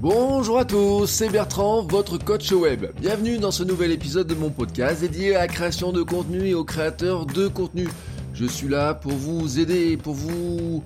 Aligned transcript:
Bonjour 0.00 0.58
à 0.58 0.64
tous, 0.64 1.06
c'est 1.06 1.30
Bertrand, 1.30 1.82
votre 1.82 2.18
coach 2.18 2.52
web. 2.52 2.86
Bienvenue 3.00 3.38
dans 3.38 3.50
ce 3.50 3.62
nouvel 3.62 3.90
épisode 3.92 4.26
de 4.26 4.34
mon 4.34 4.50
podcast 4.50 5.00
dédié 5.00 5.34
à 5.34 5.40
la 5.40 5.48
création 5.48 5.92
de 5.92 6.02
contenu 6.02 6.48
et 6.48 6.54
aux 6.54 6.64
créateurs 6.64 7.26
de 7.26 7.48
contenu. 7.48 7.88
Je 8.34 8.44
suis 8.44 8.68
là 8.68 8.94
pour 8.94 9.12
vous 9.12 9.58
aider, 9.58 9.96
pour 9.96 10.14
vous 10.14 10.84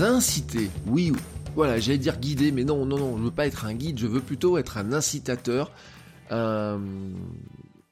inciter. 0.00 0.70
Oui, 0.86 1.12
voilà, 1.54 1.78
j'allais 1.78 1.98
dire 1.98 2.18
guider, 2.18 2.52
mais 2.52 2.64
non, 2.64 2.84
non, 2.84 2.98
non, 2.98 3.16
je 3.18 3.22
veux 3.24 3.30
pas 3.30 3.46
être 3.46 3.64
un 3.64 3.74
guide, 3.74 3.98
je 3.98 4.06
veux 4.06 4.20
plutôt 4.20 4.58
être 4.58 4.76
un 4.76 4.92
incitateur, 4.92 5.70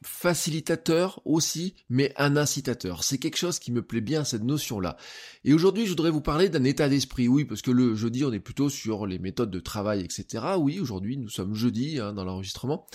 facilitateur 0.02 1.20
aussi, 1.24 1.74
mais 1.88 2.12
un 2.16 2.36
incitateur. 2.36 3.04
C'est 3.04 3.18
quelque 3.18 3.36
chose 3.36 3.58
qui 3.58 3.72
me 3.72 3.82
plaît 3.82 4.00
bien, 4.00 4.24
cette 4.24 4.44
notion-là. 4.44 4.96
Et 5.44 5.52
aujourd'hui, 5.52 5.84
je 5.84 5.90
voudrais 5.90 6.10
vous 6.10 6.22
parler 6.22 6.48
d'un 6.48 6.64
état 6.64 6.88
d'esprit. 6.88 7.28
Oui, 7.28 7.44
parce 7.44 7.62
que 7.62 7.70
le 7.70 7.94
jeudi, 7.94 8.24
on 8.24 8.32
est 8.32 8.40
plutôt 8.40 8.70
sur 8.70 9.06
les 9.06 9.18
méthodes 9.18 9.50
de 9.50 9.60
travail, 9.60 10.00
etc. 10.00 10.44
Oui, 10.58 10.80
aujourd'hui, 10.80 11.18
nous 11.18 11.28
sommes 11.28 11.54
jeudi 11.54 11.98
hein, 11.98 12.12
dans 12.14 12.24
l'enregistrement. 12.24 12.86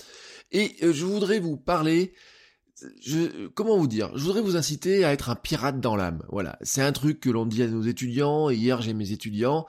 Et 0.52 0.76
euh, 0.82 0.92
je 0.92 1.04
voudrais 1.04 1.38
vous 1.38 1.56
parler 1.56 2.12
je, 3.00 3.46
comment 3.48 3.78
vous 3.78 3.86
dire 3.86 4.10
Je 4.16 4.22
voudrais 4.22 4.42
vous 4.42 4.56
inciter 4.56 5.04
à 5.04 5.12
être 5.12 5.30
un 5.30 5.36
pirate 5.36 5.80
dans 5.80 5.96
l'âme. 5.96 6.22
Voilà, 6.28 6.58
c'est 6.62 6.82
un 6.82 6.92
truc 6.92 7.20
que 7.20 7.30
l'on 7.30 7.46
dit 7.46 7.62
à 7.62 7.68
nos 7.68 7.82
étudiants. 7.82 8.50
Hier, 8.50 8.82
j'ai 8.82 8.92
mes 8.92 9.12
étudiants. 9.12 9.66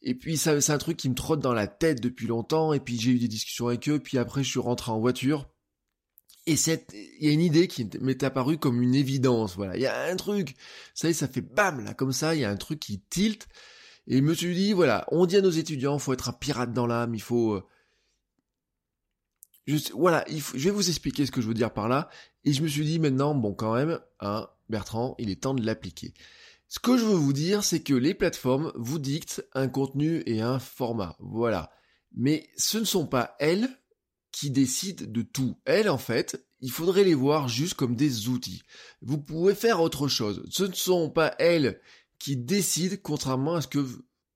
Et 0.00 0.14
puis 0.14 0.36
ça, 0.36 0.60
c'est 0.60 0.72
un 0.72 0.78
truc 0.78 0.96
qui 0.96 1.10
me 1.10 1.14
trotte 1.14 1.40
dans 1.40 1.52
la 1.52 1.66
tête 1.66 2.00
depuis 2.00 2.26
longtemps. 2.26 2.72
Et 2.72 2.80
puis 2.80 2.98
j'ai 2.98 3.10
eu 3.10 3.18
des 3.18 3.28
discussions 3.28 3.68
avec 3.68 3.88
eux. 3.88 3.98
Puis 3.98 4.18
après, 4.18 4.42
je 4.44 4.50
suis 4.50 4.60
rentré 4.60 4.92
en 4.92 5.00
voiture. 5.00 5.48
Et 6.48 6.56
cette, 6.56 6.94
il 6.94 7.26
y 7.26 7.28
a 7.28 7.32
une 7.32 7.42
idée 7.42 7.68
qui 7.68 7.86
m'est 8.00 8.22
apparue 8.22 8.56
comme 8.56 8.80
une 8.80 8.94
évidence, 8.94 9.54
voilà. 9.54 9.76
Il 9.76 9.82
y 9.82 9.86
a 9.86 10.04
un 10.10 10.16
truc, 10.16 10.56
ça 10.94 11.12
ça 11.12 11.28
fait 11.28 11.42
bam, 11.42 11.84
là, 11.84 11.92
comme 11.92 12.12
ça, 12.12 12.34
il 12.34 12.40
y 12.40 12.44
a 12.46 12.50
un 12.50 12.56
truc 12.56 12.80
qui 12.80 13.00
tilte. 13.10 13.48
Et 14.06 14.16
je 14.16 14.22
me 14.22 14.32
suis 14.32 14.54
dit, 14.54 14.72
voilà, 14.72 15.06
on 15.12 15.26
dit 15.26 15.36
à 15.36 15.42
nos 15.42 15.50
étudiants, 15.50 15.98
faut 15.98 16.14
être 16.14 16.30
un 16.30 16.32
pirate 16.32 16.72
dans 16.72 16.86
l'âme, 16.86 17.14
il 17.14 17.20
faut, 17.20 17.52
euh, 17.52 17.62
voilà, 19.92 20.24
je 20.26 20.64
vais 20.64 20.70
vous 20.70 20.88
expliquer 20.88 21.26
ce 21.26 21.30
que 21.30 21.42
je 21.42 21.48
veux 21.48 21.52
dire 21.52 21.70
par 21.70 21.86
là. 21.86 22.08
Et 22.44 22.54
je 22.54 22.62
me 22.62 22.68
suis 22.68 22.86
dit, 22.86 22.98
maintenant, 22.98 23.34
bon, 23.34 23.52
quand 23.52 23.74
même, 23.74 24.00
hein, 24.20 24.48
Bertrand, 24.70 25.16
il 25.18 25.28
est 25.28 25.42
temps 25.42 25.52
de 25.52 25.66
l'appliquer. 25.66 26.14
Ce 26.68 26.78
que 26.78 26.96
je 26.96 27.04
veux 27.04 27.14
vous 27.14 27.34
dire, 27.34 27.62
c'est 27.62 27.80
que 27.80 27.92
les 27.92 28.14
plateformes 28.14 28.72
vous 28.74 28.98
dictent 28.98 29.44
un 29.52 29.68
contenu 29.68 30.22
et 30.24 30.40
un 30.40 30.58
format, 30.58 31.14
voilà. 31.20 31.70
Mais 32.14 32.48
ce 32.56 32.78
ne 32.78 32.84
sont 32.84 33.06
pas 33.06 33.36
elles 33.38 33.68
qui 34.38 34.50
décident 34.50 35.04
de 35.04 35.22
tout. 35.22 35.58
Elles, 35.64 35.88
en 35.88 35.98
fait, 35.98 36.46
il 36.60 36.70
faudrait 36.70 37.02
les 37.02 37.14
voir 37.14 37.48
juste 37.48 37.74
comme 37.74 37.96
des 37.96 38.28
outils. 38.28 38.62
Vous 39.02 39.18
pouvez 39.18 39.52
faire 39.52 39.80
autre 39.80 40.06
chose. 40.06 40.44
Ce 40.48 40.62
ne 40.62 40.74
sont 40.74 41.10
pas 41.10 41.34
elles 41.40 41.80
qui 42.20 42.36
décident, 42.36 42.96
contrairement 43.02 43.56
à 43.56 43.62
ce 43.62 43.66
que 43.66 43.84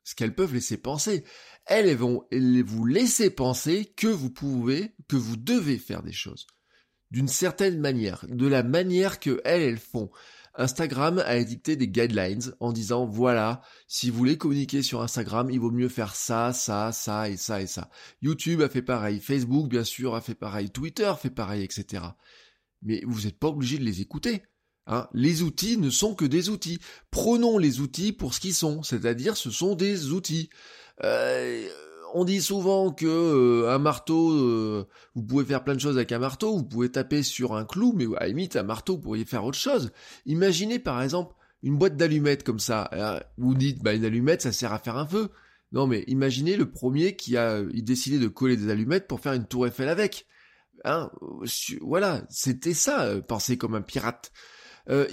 ce 0.02 0.16
qu'elles 0.16 0.34
peuvent 0.34 0.54
laisser 0.54 0.76
penser. 0.76 1.22
Elles, 1.66 1.94
vont 1.94 2.26
vous 2.32 2.84
laisser 2.84 3.30
penser 3.30 3.92
que 3.96 4.08
vous 4.08 4.30
pouvez, 4.30 4.96
que 5.08 5.14
vous 5.14 5.36
devez 5.36 5.78
faire 5.78 6.02
des 6.02 6.12
choses. 6.12 6.48
D'une 7.12 7.28
certaine 7.28 7.78
manière, 7.78 8.26
de 8.28 8.48
la 8.48 8.64
manière 8.64 9.20
que 9.20 9.40
elles, 9.44 9.62
elles 9.62 9.78
font. 9.78 10.10
Instagram 10.54 11.22
a 11.24 11.36
édicté 11.36 11.76
des 11.76 11.88
guidelines 11.88 12.54
en 12.60 12.72
disant 12.72 13.06
voilà, 13.06 13.62
si 13.86 14.10
vous 14.10 14.18
voulez 14.18 14.36
communiquer 14.36 14.82
sur 14.82 15.02
Instagram, 15.02 15.50
il 15.50 15.60
vaut 15.60 15.70
mieux 15.70 15.88
faire 15.88 16.14
ça, 16.14 16.52
ça, 16.52 16.92
ça 16.92 17.30
et 17.30 17.36
ça 17.36 17.62
et 17.62 17.66
ça. 17.66 17.90
YouTube 18.20 18.60
a 18.60 18.68
fait 18.68 18.82
pareil, 18.82 19.20
Facebook 19.20 19.68
bien 19.68 19.84
sûr 19.84 20.14
a 20.14 20.20
fait 20.20 20.34
pareil, 20.34 20.70
Twitter 20.70 21.12
fait 21.18 21.30
pareil, 21.30 21.62
etc. 21.62 22.04
Mais 22.82 23.02
vous 23.06 23.22
n'êtes 23.22 23.38
pas 23.38 23.48
obligé 23.48 23.78
de 23.78 23.84
les 23.84 24.00
écouter. 24.00 24.42
Hein. 24.88 25.08
les 25.14 25.42
outils 25.42 25.76
ne 25.78 25.90
sont 25.90 26.16
que 26.16 26.24
des 26.24 26.48
outils. 26.48 26.80
Prenons 27.12 27.56
les 27.56 27.78
outils 27.78 28.12
pour 28.12 28.34
ce 28.34 28.40
qu'ils 28.40 28.54
sont, 28.54 28.82
c'est-à-dire 28.82 29.36
ce 29.36 29.50
sont 29.50 29.76
des 29.76 30.10
outils. 30.10 30.50
Euh, 31.04 31.68
on 32.14 32.24
dit 32.24 32.40
souvent 32.40 32.92
que 32.92 33.06
euh, 33.06 33.74
un 33.74 33.78
marteau, 33.78 34.32
euh, 34.32 34.86
vous 35.14 35.22
pouvez 35.22 35.44
faire 35.44 35.64
plein 35.64 35.74
de 35.74 35.80
choses 35.80 35.96
avec 35.96 36.12
un 36.12 36.18
marteau, 36.18 36.56
vous 36.56 36.64
pouvez 36.64 36.90
taper 36.90 37.22
sur 37.22 37.54
un 37.54 37.64
clou, 37.64 37.92
mais 37.96 38.06
à 38.16 38.20
la 38.20 38.28
limite, 38.28 38.56
un 38.56 38.62
marteau, 38.62 38.94
vous 38.94 39.02
pourriez 39.02 39.24
faire 39.24 39.44
autre 39.44 39.58
chose. 39.58 39.90
Imaginez 40.26 40.78
par 40.78 41.02
exemple 41.02 41.34
une 41.62 41.76
boîte 41.76 41.96
d'allumettes 41.96 42.44
comme 42.44 42.58
ça. 42.58 42.90
Vous 43.38 43.54
dites, 43.54 43.82
bah 43.82 43.94
une 43.94 44.04
allumette, 44.04 44.42
ça 44.42 44.52
sert 44.52 44.72
à 44.72 44.78
faire 44.78 44.96
un 44.96 45.06
feu. 45.06 45.30
Non 45.72 45.86
mais 45.86 46.04
imaginez 46.06 46.56
le 46.56 46.70
premier 46.70 47.16
qui 47.16 47.36
a 47.36 47.52
euh, 47.52 47.70
décidé 47.72 48.18
de 48.18 48.28
coller 48.28 48.56
des 48.56 48.70
allumettes 48.70 49.08
pour 49.08 49.20
faire 49.20 49.32
une 49.32 49.46
tour 49.46 49.66
Eiffel 49.66 49.88
avec. 49.88 50.26
Hein, 50.84 51.10
voilà, 51.80 52.24
c'était 52.28 52.74
ça, 52.74 53.20
penser 53.20 53.56
comme 53.56 53.74
un 53.76 53.82
pirate. 53.82 54.32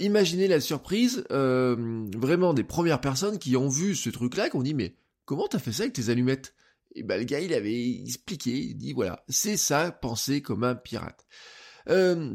imaginez 0.00 0.48
la 0.48 0.60
surprise, 0.60 1.24
vraiment 1.30 2.54
des 2.54 2.64
premières 2.64 3.00
personnes 3.00 3.38
qui 3.38 3.56
ont 3.56 3.68
vu 3.68 3.94
ce 3.94 4.10
truc-là, 4.10 4.50
qui 4.50 4.56
ont 4.56 4.62
dit 4.62 4.74
mais 4.74 4.96
comment 5.26 5.46
t'as 5.46 5.60
fait 5.60 5.70
ça 5.70 5.84
avec 5.84 5.92
tes 5.92 6.08
allumettes? 6.08 6.54
Et 6.94 7.02
ben 7.02 7.18
le 7.18 7.24
gars, 7.24 7.40
il 7.40 7.52
avait 7.52 8.00
expliqué, 8.00 8.50
il 8.50 8.76
dit 8.76 8.92
voilà, 8.92 9.24
c'est 9.28 9.56
ça, 9.56 9.92
penser 9.92 10.42
comme 10.42 10.64
un 10.64 10.74
pirate. 10.74 11.26
Euh, 11.88 12.34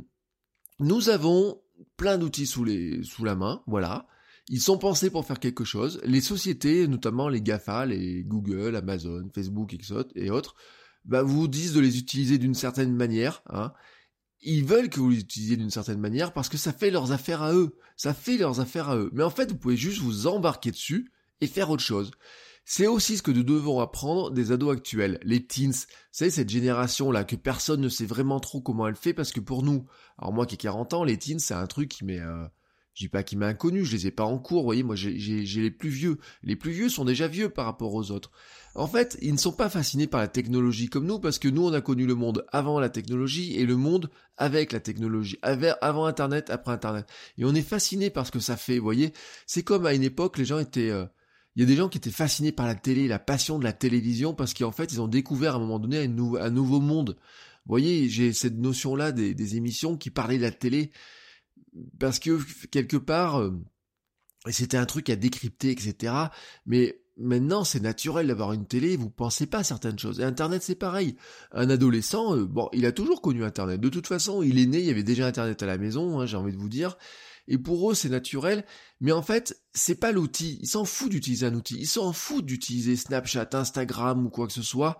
nous 0.80 1.10
avons 1.10 1.62
plein 1.98 2.18
d'outils 2.18 2.48
sous, 2.48 2.66
sous 3.04 3.24
la 3.24 3.36
main, 3.36 3.64
voilà. 3.68 4.08
Ils 4.48 4.62
sont 4.62 4.78
pensés 4.78 5.10
pour 5.10 5.26
faire 5.26 5.40
quelque 5.40 5.64
chose. 5.64 6.00
Les 6.04 6.22
sociétés, 6.22 6.88
notamment 6.88 7.30
les 7.30 7.42
GAFA, 7.42 7.88
les 7.88 8.24
Google, 8.24 8.76
Amazon, 8.76 9.28
Facebook 9.34 9.76
et 10.16 10.30
autres, 10.30 10.56
bah, 11.04 11.24
vous 11.24 11.48
disent 11.48 11.74
de 11.74 11.80
les 11.80 11.98
utiliser 11.98 12.38
d'une 12.38 12.54
certaine 12.54 12.94
manière. 12.94 13.42
Hein. 13.48 13.74
Ils 14.42 14.64
veulent 14.64 14.90
que 14.90 15.00
vous 15.00 15.10
les 15.10 15.20
utilisiez 15.20 15.58
d'une 15.58 15.72
certaine 15.72 16.00
manière 16.00 16.32
parce 16.32 16.50
que 16.50 16.58
ça 16.58 16.74
fait 16.74 16.92
leurs 16.92 17.12
affaires 17.12 17.42
à 17.42 17.54
eux. 17.54 17.76
Ça 17.98 18.14
fait 18.14 18.38
leurs 18.38 18.60
affaires 18.60 18.90
à 18.90 18.98
eux. 18.98 19.10
Mais 19.14 19.24
en 19.24 19.32
fait, 19.32 19.50
vous 19.50 19.58
pouvez 19.58 19.78
juste 19.78 20.02
vous 20.02 20.28
embarquer 20.28 20.70
dessus 20.70 21.12
et 21.42 21.48
faire 21.48 21.72
autre 21.72 21.84
chose. 21.84 22.12
C'est 22.68 22.88
aussi 22.88 23.18
ce 23.18 23.22
que 23.22 23.30
nous 23.30 23.44
devons 23.44 23.80
apprendre 23.80 24.31
des 24.31 24.52
ados 24.52 24.76
actuels, 24.76 25.20
les 25.22 25.46
teens. 25.46 25.86
C'est 26.12 26.31
cette 26.31 26.50
génération-là 26.50 27.24
que 27.24 27.36
personne 27.36 27.80
ne 27.80 27.90
sait 27.90 28.08
vraiment 28.08 28.40
trop 28.40 28.59
comment 28.59 28.88
elle 28.88 28.96
fait 28.96 29.14
parce 29.14 29.31
que 29.31 29.40
pour 29.40 29.62
nous, 29.62 29.86
alors 30.18 30.34
moi 30.34 30.48
qui 30.48 30.56
ai 30.56 30.58
40 30.58 30.96
ans, 30.96 31.04
les 31.04 31.20
teens 31.20 31.38
c'est 31.38 31.54
un 31.54 31.68
truc 31.68 31.90
qui 31.90 32.04
m'est... 32.06 32.20
Euh, 32.20 32.48
je 32.96 33.04
dis 33.04 33.09
pas 33.09 33.24
qui 33.24 33.36
m'est 33.36 33.46
inconnu, 33.46 33.84
je 33.86 33.92
les 33.92 34.08
ai 34.08 34.12
pas 34.12 34.24
en 34.24 34.40
cours, 34.40 34.62
vous 34.62 34.68
voyez, 34.68 34.81
moi 34.81 34.96
j'ai 34.96 35.12
les 35.12 35.70
plus 35.70 35.90
vieux. 35.90 36.18
Les 36.44 36.56
plus 36.56 36.72
vieux 36.72 36.90
sont 36.90 37.04
déjà 37.06 37.28
vieux 37.28 37.50
par 37.50 37.66
rapport 37.66 37.94
aux 37.94 38.09
autres. 38.09 38.31
En 38.74 38.88
fait, 38.88 39.18
ils 39.22 39.34
ne 39.34 39.38
sont 39.38 39.52
pas 39.52 39.70
fascinés 39.70 40.08
par 40.08 40.22
la 40.22 40.30
technologie 40.30 40.88
comme 40.88 41.06
nous, 41.06 41.20
parce 41.20 41.38
que 41.38 41.50
nous 41.50 41.68
on 41.68 41.74
a 41.74 41.81
connu 41.81 42.08
le 42.08 42.16
monde 42.16 42.46
avant 42.54 42.80
la 42.80 42.90
technologie 42.90 43.54
et 43.58 43.66
le 43.66 43.75
monde 43.75 44.09
avec 44.38 44.72
la 44.72 44.80
technologie, 44.80 45.38
avant 45.42 46.06
Internet, 46.06 46.50
après 46.50 46.72
Internet. 46.72 47.06
Et 47.38 47.44
on 47.44 47.54
est 47.54 47.62
fasciné 47.62 48.09
par 48.09 48.25
ce 48.25 48.31
que 48.31 48.40
ça 48.40 48.56
fait, 48.56 48.78
vous 48.78 48.86
voyez. 48.86 49.14
C'est 49.46 49.64
comme 49.64 49.86
à 49.86 49.94
une 49.94 50.04
époque, 50.04 50.40
les 50.40 50.46
gens 50.46 50.59
étaient... 50.59 50.90
Euh, 50.90 51.06
il 51.56 51.62
y 51.62 51.64
a 51.64 51.68
des 51.68 51.76
gens 51.76 51.88
qui 51.88 51.98
étaient 51.98 52.12
fascinés 52.12 52.52
par 52.52 52.66
la 52.66 52.76
télé, 52.76 53.08
la 53.08 53.20
passion 53.20 53.60
de 53.60 53.64
la 53.64 53.72
télévision, 53.72 54.34
parce 54.34 54.54
qu'en 54.54 54.72
fait, 54.72 54.92
ils 54.92 55.02
ont 55.02 55.08
découvert 55.08 55.54
à 55.54 55.58
un 55.58 55.60
moment 55.60 55.80
donné 55.80 56.00
un, 56.04 56.50
nouveau 56.50 56.82
monde. 56.82 57.18
Vous 57.66 57.70
voyez, 57.70 58.10
j'ai 58.10 58.34
cette 58.34 58.58
notion-là 58.58 59.12
des, 59.14 59.56
émissions 59.56 59.96
qui 59.96 60.10
parlaient 60.10 60.38
de 60.38 60.44
la 60.44 60.52
télé, 60.52 60.92
parce 61.98 62.20
que 62.20 62.40
quelque 62.68 62.98
part, 62.98 63.40
euh, 63.40 63.52
c'était 64.50 64.78
un 64.78 64.86
truc 64.86 65.10
à 65.10 65.16
décrypter, 65.16 65.72
etc. 65.72 66.14
Mais 66.66 67.02
maintenant, 67.18 67.64
c'est 67.64 67.80
naturel 67.80 68.28
d'avoir 68.28 68.51
une 68.51 68.68
télé, 68.68 68.98
vous 68.98 69.10
pensez 69.10 69.46
pas 69.46 69.60
à 69.60 69.63
certaines 69.63 69.98
choses. 69.98 70.19
Et 70.19 70.24
Internet, 70.24 70.62
c'est 70.62 70.75
pareil. 70.75 71.16
Un 71.54 71.69
adolescent, 71.69 72.36
euh, 72.36 72.46
bon, 72.46 72.68
il 72.74 72.86
a 72.86 72.92
toujours 72.92 73.22
connu 73.22 73.46
Internet. 73.46 73.80
De 73.80 73.90
toute 73.90 74.08
façon, 74.08 74.44
il 74.44 74.60
est 74.60 74.66
né, 74.66 74.80
il 74.80 74.86
y 74.86 74.92
avait 74.92 75.04
déjà 75.04 75.25
Internet 75.28 75.63
à 75.63 75.66
la 75.66 75.78
maison, 75.78 76.19
hein, 76.19 76.25
j'ai 76.25 76.36
envie 76.36 76.51
de 76.51 76.58
vous 76.58 76.69
dire 76.69 76.98
et 77.47 77.57
pour 77.57 77.92
eux 77.92 77.95
c'est 77.95 78.09
naturel, 78.09 78.65
mais 79.00 79.12
en 79.12 79.21
fait 79.21 79.62
c'est 79.74 80.00
pas 80.00 80.12
l'outil, 80.12 80.59
ils 80.62 80.68
s'en 80.68 80.86
foutent 80.86 81.12
d'utiliser 81.12 81.45
un 81.45 81.53
outil, 81.53 81.77
ils 81.80 81.88
s'en 81.88 82.13
foutent 82.13 82.45
d'utiliser 82.45 82.95
Snapchat, 82.95 83.50
Instagram 83.53 84.25
ou 84.25 84.30
quoi 84.30 84.47
que 84.47 84.53
ce 84.53 84.62
soit, 84.62 84.97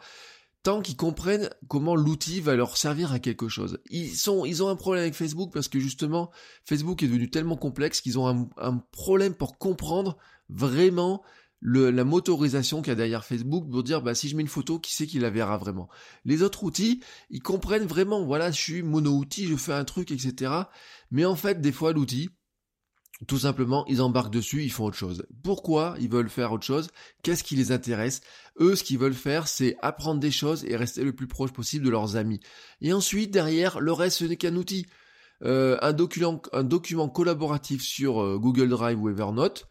tant 0.66 0.82
qu'ils 0.82 0.98
comprennent 0.98 1.50
comment 1.68 1.96
l'outil 1.96 2.42
va 2.42 2.56
leur 2.56 2.76
servir 2.76 3.12
à 3.12 3.20
quelque 3.20 3.48
chose. 3.48 3.80
Ils 3.92 4.16
sont, 4.16 4.46
ils 4.46 4.64
ont 4.64 4.70
un 4.70 4.76
problème 4.76 5.04
avec 5.04 5.14
Facebook 5.14 5.52
parce 5.54 5.68
que 5.68 5.80
justement 5.80 6.32
Facebook 6.66 7.04
est 7.04 7.08
devenu 7.08 7.30
tellement 7.30 7.56
complexe 7.56 8.02
qu'ils 8.02 8.18
ont 8.18 8.28
un, 8.28 8.50
un, 8.58 8.78
problème 8.92 9.36
pour 9.36 9.60
comprendre 9.60 10.18
vraiment 10.50 11.22
le, 11.68 11.90
la 11.90 12.04
motorisation 12.04 12.84
qu'il 12.84 12.90
y 12.90 12.92
a 12.92 12.96
derrière 12.96 13.26
Facebook 13.26 13.68
pour 13.68 13.82
dire 13.82 14.04
bah 14.04 14.14
si 14.14 14.30
je 14.30 14.36
mets 14.36 14.44
une 14.44 14.48
photo, 14.48 14.78
qui 14.78 14.94
sait 14.94 15.08
qui 15.08 15.18
la 15.18 15.32
verra 15.32 15.58
vraiment? 15.58 15.90
Les 16.24 16.44
autres 16.44 16.64
outils, 16.64 17.02
ils 17.32 17.42
comprennent 17.42 17.88
vraiment, 17.88 18.24
voilà, 18.24 18.52
je 18.52 18.62
suis 18.62 18.84
mono-outil, 18.84 19.48
je 19.48 19.56
fais 19.56 19.74
un 19.74 19.84
truc, 19.84 20.12
etc. 20.12 20.54
Mais 21.10 21.26
en 21.26 21.36
fait, 21.36 21.62
des 21.62 21.72
fois, 21.72 21.92
l'outil, 21.92 22.30
tout 23.28 23.40
simplement, 23.40 23.84
ils 23.88 24.04
embarquent 24.04 24.32
dessus, 24.32 24.64
ils 24.64 24.72
font 24.72 24.86
autre 24.86 24.98
chose. 24.98 25.26
Pourquoi 25.44 25.96
ils 26.00 26.10
veulent 26.10 26.30
faire 26.30 26.52
autre 26.52 26.66
chose? 26.66 26.90
Qu'est-ce 27.24 27.44
qui 27.44 27.56
les 27.56 27.72
intéresse? 27.72 28.22
Eux, 28.60 28.76
ce 28.76 28.84
qu'ils 28.84 29.00
veulent 29.00 29.14
faire, 29.16 29.48
c'est 29.48 29.76
apprendre 29.82 30.20
des 30.20 30.32
choses 30.32 30.66
et 30.66 30.76
rester 30.76 31.04
le 31.04 31.14
plus 31.14 31.28
proche 31.28 31.52
possible 31.52 31.84
de 31.84 31.90
leurs 31.90 32.16
amis. 32.16 32.42
Et 32.80 32.94
ensuite, 32.94 33.32
derrière, 33.32 33.80
le 33.80 33.92
reste, 33.92 34.20
ce 34.20 34.26
n'est 34.26 34.38
qu'un 34.38 34.56
outil. 34.56 34.86
Euh, 35.44 35.78
un, 35.82 35.94
document, 35.94 36.42
un 36.54 36.64
document 36.64 37.10
collaboratif 37.10 37.82
sur 37.82 38.22
euh, 38.22 38.38
Google 38.38 38.70
Drive 38.70 39.02
ou 39.02 39.10
Evernote, 39.10 39.68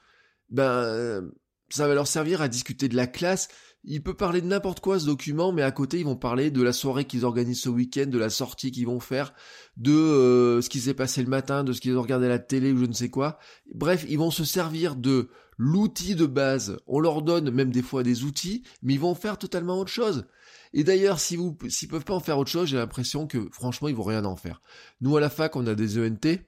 ben, 0.50 1.30
ça 1.68 1.88
va 1.88 1.94
leur 1.94 2.06
servir 2.06 2.42
à 2.42 2.48
discuter 2.48 2.88
de 2.88 2.96
la 2.96 3.06
classe, 3.06 3.48
il 3.86 4.02
peut 4.02 4.14
parler 4.14 4.40
de 4.40 4.46
n'importe 4.46 4.80
quoi 4.80 4.98
ce 4.98 5.04
document, 5.04 5.52
mais 5.52 5.62
à 5.62 5.70
côté 5.70 5.98
ils 5.98 6.04
vont 6.04 6.16
parler 6.16 6.50
de 6.50 6.62
la 6.62 6.72
soirée 6.72 7.04
qu'ils 7.04 7.24
organisent 7.24 7.60
ce 7.60 7.68
week-end, 7.68 8.06
de 8.06 8.18
la 8.18 8.30
sortie 8.30 8.70
qu'ils 8.70 8.86
vont 8.86 9.00
faire, 9.00 9.34
de 9.76 9.92
euh, 9.92 10.62
ce 10.62 10.70
qui 10.70 10.80
s'est 10.80 10.94
passé 10.94 11.22
le 11.22 11.28
matin, 11.28 11.64
de 11.64 11.72
ce 11.72 11.80
qu'ils 11.80 11.96
ont 11.96 12.02
regardé 12.02 12.26
à 12.26 12.30
la 12.30 12.38
télé 12.38 12.72
ou 12.72 12.78
je 12.78 12.86
ne 12.86 12.92
sais 12.92 13.10
quoi. 13.10 13.38
Bref, 13.74 14.06
ils 14.08 14.18
vont 14.18 14.30
se 14.30 14.44
servir 14.44 14.96
de 14.96 15.28
l'outil 15.58 16.14
de 16.14 16.26
base. 16.26 16.78
On 16.86 16.98
leur 16.98 17.22
donne 17.22 17.50
même 17.50 17.70
des 17.70 17.82
fois 17.82 18.02
des 18.02 18.24
outils, 18.24 18.64
mais 18.82 18.94
ils 18.94 19.00
vont 19.00 19.14
faire 19.14 19.38
totalement 19.38 19.78
autre 19.78 19.92
chose. 19.92 20.26
Et 20.72 20.82
d'ailleurs, 20.82 21.20
si 21.20 21.36
vous, 21.36 21.56
s'ils 21.68 21.88
peuvent 21.88 22.04
pas 22.04 22.14
en 22.14 22.20
faire 22.20 22.38
autre 22.38 22.50
chose, 22.50 22.68
j'ai 22.68 22.76
l'impression 22.76 23.26
que 23.26 23.48
franchement 23.52 23.88
ils 23.88 23.94
vont 23.94 24.02
rien 24.02 24.24
en 24.24 24.36
faire. 24.36 24.62
Nous 25.02 25.16
à 25.16 25.20
la 25.20 25.30
fac, 25.30 25.56
on 25.56 25.66
a 25.66 25.74
des 25.74 25.98
ENT. 25.98 26.38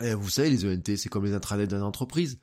Et 0.00 0.12
vous 0.14 0.28
savez, 0.28 0.50
les 0.50 0.66
ENT, 0.66 0.96
c'est 0.96 1.08
comme 1.08 1.24
les 1.24 1.32
intranets 1.32 1.66
d'une 1.66 1.82
entreprise 1.82 2.38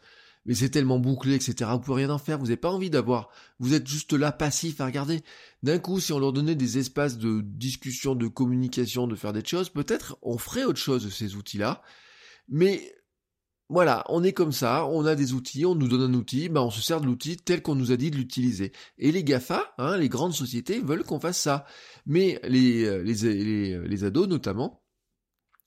mais 0.45 0.55
c'est 0.55 0.69
tellement 0.69 0.99
bouclé, 0.99 1.35
etc. 1.35 1.69
Vous 1.73 1.79
pouvez 1.79 2.03
rien 2.03 2.13
en 2.13 2.17
faire, 2.17 2.37
vous 2.37 2.45
n'avez 2.45 2.57
pas 2.57 2.71
envie 2.71 2.89
d'avoir. 2.89 3.29
Vous 3.59 3.73
êtes 3.73 3.87
juste 3.87 4.13
là, 4.13 4.31
passif 4.31 4.81
à 4.81 4.85
regarder. 4.85 5.21
D'un 5.63 5.79
coup, 5.79 5.99
si 5.99 6.13
on 6.13 6.19
leur 6.19 6.33
donnait 6.33 6.55
des 6.55 6.77
espaces 6.77 7.17
de 7.17 7.41
discussion, 7.41 8.15
de 8.15 8.27
communication, 8.27 9.07
de 9.07 9.15
faire 9.15 9.33
des 9.33 9.45
choses, 9.45 9.69
peut-être 9.69 10.17
on 10.21 10.37
ferait 10.37 10.63
autre 10.63 10.79
chose 10.79 11.05
de 11.05 11.09
ces 11.09 11.35
outils-là. 11.35 11.81
Mais 12.49 12.93
voilà, 13.69 14.03
on 14.09 14.23
est 14.23 14.33
comme 14.33 14.51
ça, 14.51 14.85
on 14.87 15.05
a 15.05 15.15
des 15.15 15.31
outils, 15.33 15.65
on 15.65 15.75
nous 15.75 15.87
donne 15.87 16.13
un 16.13 16.13
outil, 16.13 16.49
ben 16.49 16.59
on 16.61 16.71
se 16.71 16.81
sert 16.81 16.99
de 16.99 17.05
l'outil 17.05 17.37
tel 17.37 17.61
qu'on 17.61 17.75
nous 17.75 17.93
a 17.93 17.95
dit 17.95 18.11
de 18.11 18.17
l'utiliser. 18.17 18.73
Et 18.97 19.13
les 19.13 19.23
GAFA, 19.23 19.73
hein, 19.77 19.95
les 19.95 20.09
grandes 20.09 20.33
sociétés, 20.33 20.81
veulent 20.81 21.03
qu'on 21.03 21.21
fasse 21.21 21.39
ça. 21.39 21.65
Mais 22.05 22.39
les, 22.43 22.83
euh, 22.83 23.01
les, 23.03 23.13
les, 23.13 23.87
les 23.87 24.03
ados 24.03 24.27
notamment, 24.27 24.80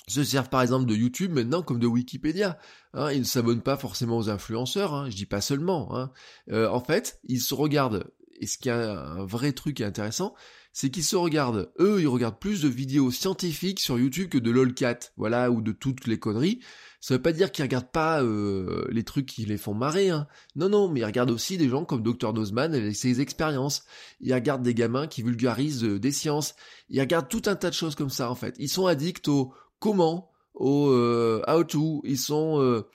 se 0.07 0.25
servent 0.25 0.49
par 0.49 0.63
exemple 0.63 0.87
de 0.87 0.95
YouTube 0.95 1.33
maintenant 1.33 1.63
comme 1.63 1.79
de 1.79 1.87
Wikipédia. 1.87 2.59
Hein, 2.93 3.13
ils 3.13 3.21
ne 3.21 3.25
s'abonnent 3.25 3.63
pas 3.63 3.77
forcément 3.77 4.19
aux 4.19 4.31
influenceurs, 4.31 4.95
hein, 4.95 5.11
je 5.11 5.17
dis 5.17 5.27
pas 5.27 5.41
seulement. 5.41 5.97
Hein. 5.97 6.11
Euh, 6.51 6.69
en 6.69 6.81
fait, 6.81 7.21
ils 7.25 7.41
se 7.41 7.55
regardent, 7.55 8.05
et 8.41 8.47
ce 8.47 8.59
qui 8.59 8.69
est 8.69 8.73
un 8.73 9.25
vrai 9.25 9.53
truc 9.53 9.81
intéressant, 9.81 10.35
c'est 10.77 10.91
qu'ils 10.91 11.05
se 11.05 11.15
regardent, 11.15 11.73
eux, 11.79 12.01
ils 12.01 12.09
regardent 12.09 12.41
plus 12.41 12.63
de 12.63 12.69
vidéos 12.69 13.13
scientifiques 13.13 13.79
sur 13.79 13.97
YouTube 13.97 14.29
que 14.29 14.39
de 14.39 14.51
lolcat, 14.51 14.99
voilà, 15.17 15.53
ou 15.53 15.63
de 15.63 15.71
toutes 15.71 16.09
les 16.09 16.19
conneries. 16.19 16.59
Ça 17.01 17.15
veut 17.15 17.23
pas 17.23 17.33
dire 17.33 17.53
qu'ils 17.53 17.65
regardent 17.65 17.93
pas 17.93 18.23
euh, 18.25 18.85
les 18.91 19.05
trucs 19.05 19.27
qui 19.27 19.45
les 19.45 19.57
font 19.57 19.75
marrer, 19.75 20.11
hein. 20.11 20.27
Non, 20.57 20.69
non, 20.69 20.89
mais 20.89 21.01
ils 21.01 21.05
regardent 21.05 21.31
aussi 21.31 21.59
des 21.59 21.69
gens 21.69 21.85
comme 21.85 22.03
Dr 22.03 22.33
Nozman 22.33 22.75
et 22.75 22.93
ses 22.93 23.21
expériences. 23.21 23.85
Ils 24.21 24.35
regardent 24.35 24.65
des 24.65 24.75
gamins 24.75 25.07
qui 25.07 25.23
vulgarisent 25.23 25.85
euh, 25.85 26.01
des 26.01 26.11
sciences. 26.11 26.57
Ils 26.89 27.01
regardent 27.01 27.29
tout 27.29 27.43
un 27.47 27.55
tas 27.55 27.71
de 27.71 27.75
choses 27.75 27.95
comme 27.95 28.11
ça, 28.11 28.29
en 28.29 28.35
fait. 28.35 28.57
Ils 28.59 28.69
sont 28.71 28.87
addicts 28.87 29.29
au 29.29 29.53
comment, 29.85 30.31
au 30.55 30.89
euh, 30.89 31.43
how 31.47 31.63
to, 31.63 32.01
ils 32.07 32.17
sont 32.17 32.59
euh, 32.59 32.89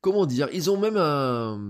comment 0.00 0.26
dire, 0.26 0.48
ils 0.52 0.68
ont 0.68 0.76
même 0.76 0.96
un 0.96 1.60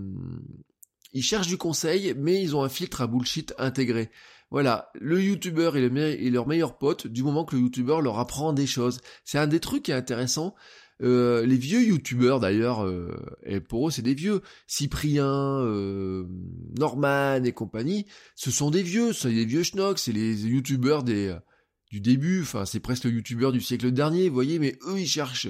ils 1.13 1.23
cherchent 1.23 1.49
du 1.49 1.59
conseil, 1.59 2.15
mais 2.17 2.41
ils 2.41 2.57
ont 2.57 2.63
un 2.63 2.71
filtre 2.71 3.03
à 3.03 3.07
bullshit 3.07 3.53
intégré. 3.59 4.11
Voilà, 4.51 4.91
le 4.95 5.23
youtubeur 5.23 5.77
est, 5.77 6.31
leur 6.31 6.47
meilleur 6.47 6.79
pote 6.79 7.07
du 7.07 7.23
moment 7.23 7.45
que 7.45 7.57
le 7.57 7.61
youtubeur 7.61 8.01
leur 8.01 8.19
apprend 8.19 8.55
des 8.55 8.67
choses. 8.67 9.03
C'est 9.23 9.37
un 9.37 9.47
des 9.47 9.61
trucs 9.61 9.83
qui 9.83 9.91
est 9.91 9.95
intéressant. 9.95 10.55
Euh, 11.03 11.45
les 11.45 11.57
vieux 11.59 11.83
youtubeurs 11.83 12.41
d'ailleurs, 12.41 12.91
et 13.45 13.61
pour 13.61 13.89
eux 13.89 13.91
c'est 13.91 14.01
des 14.01 14.15
vieux, 14.15 14.41
Cyprien, 14.67 15.63
Norman 16.79 17.45
et 17.45 17.53
compagnie, 17.53 18.07
ce 18.35 18.51
sont 18.51 18.71
des 18.71 18.83
vieux, 18.83 19.13
ce 19.13 19.23
sont 19.23 19.29
des 19.29 19.45
vieux 19.45 19.63
schnocks, 19.63 19.99
c'est 19.99 20.13
les 20.13 20.47
youtubeurs 20.47 21.03
des 21.03 21.37
du 21.93 22.01
début, 22.01 22.41
enfin 22.41 22.65
c'est 22.65 22.81
presque 22.81 23.05
le 23.05 23.11
youtubeur 23.11 23.53
du 23.53 23.61
siècle 23.61 23.93
dernier, 23.93 24.29
vous 24.29 24.35
voyez, 24.35 24.59
mais 24.59 24.79
eux 24.87 24.99
ils 24.99 25.07
cherchent 25.07 25.49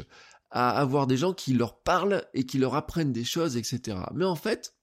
à 0.51 0.71
avoir 0.71 1.07
des 1.07 1.17
gens 1.17 1.33
qui 1.33 1.55
leur 1.55 1.81
parlent 1.83 2.25
et 2.35 2.45
qui 2.45 2.59
leur 2.59 2.75
apprennent 2.75 3.13
des 3.13 3.25
choses, 3.25 3.57
etc. 3.57 3.99
Mais 4.13 4.25
en 4.25 4.35
fait, 4.35 4.75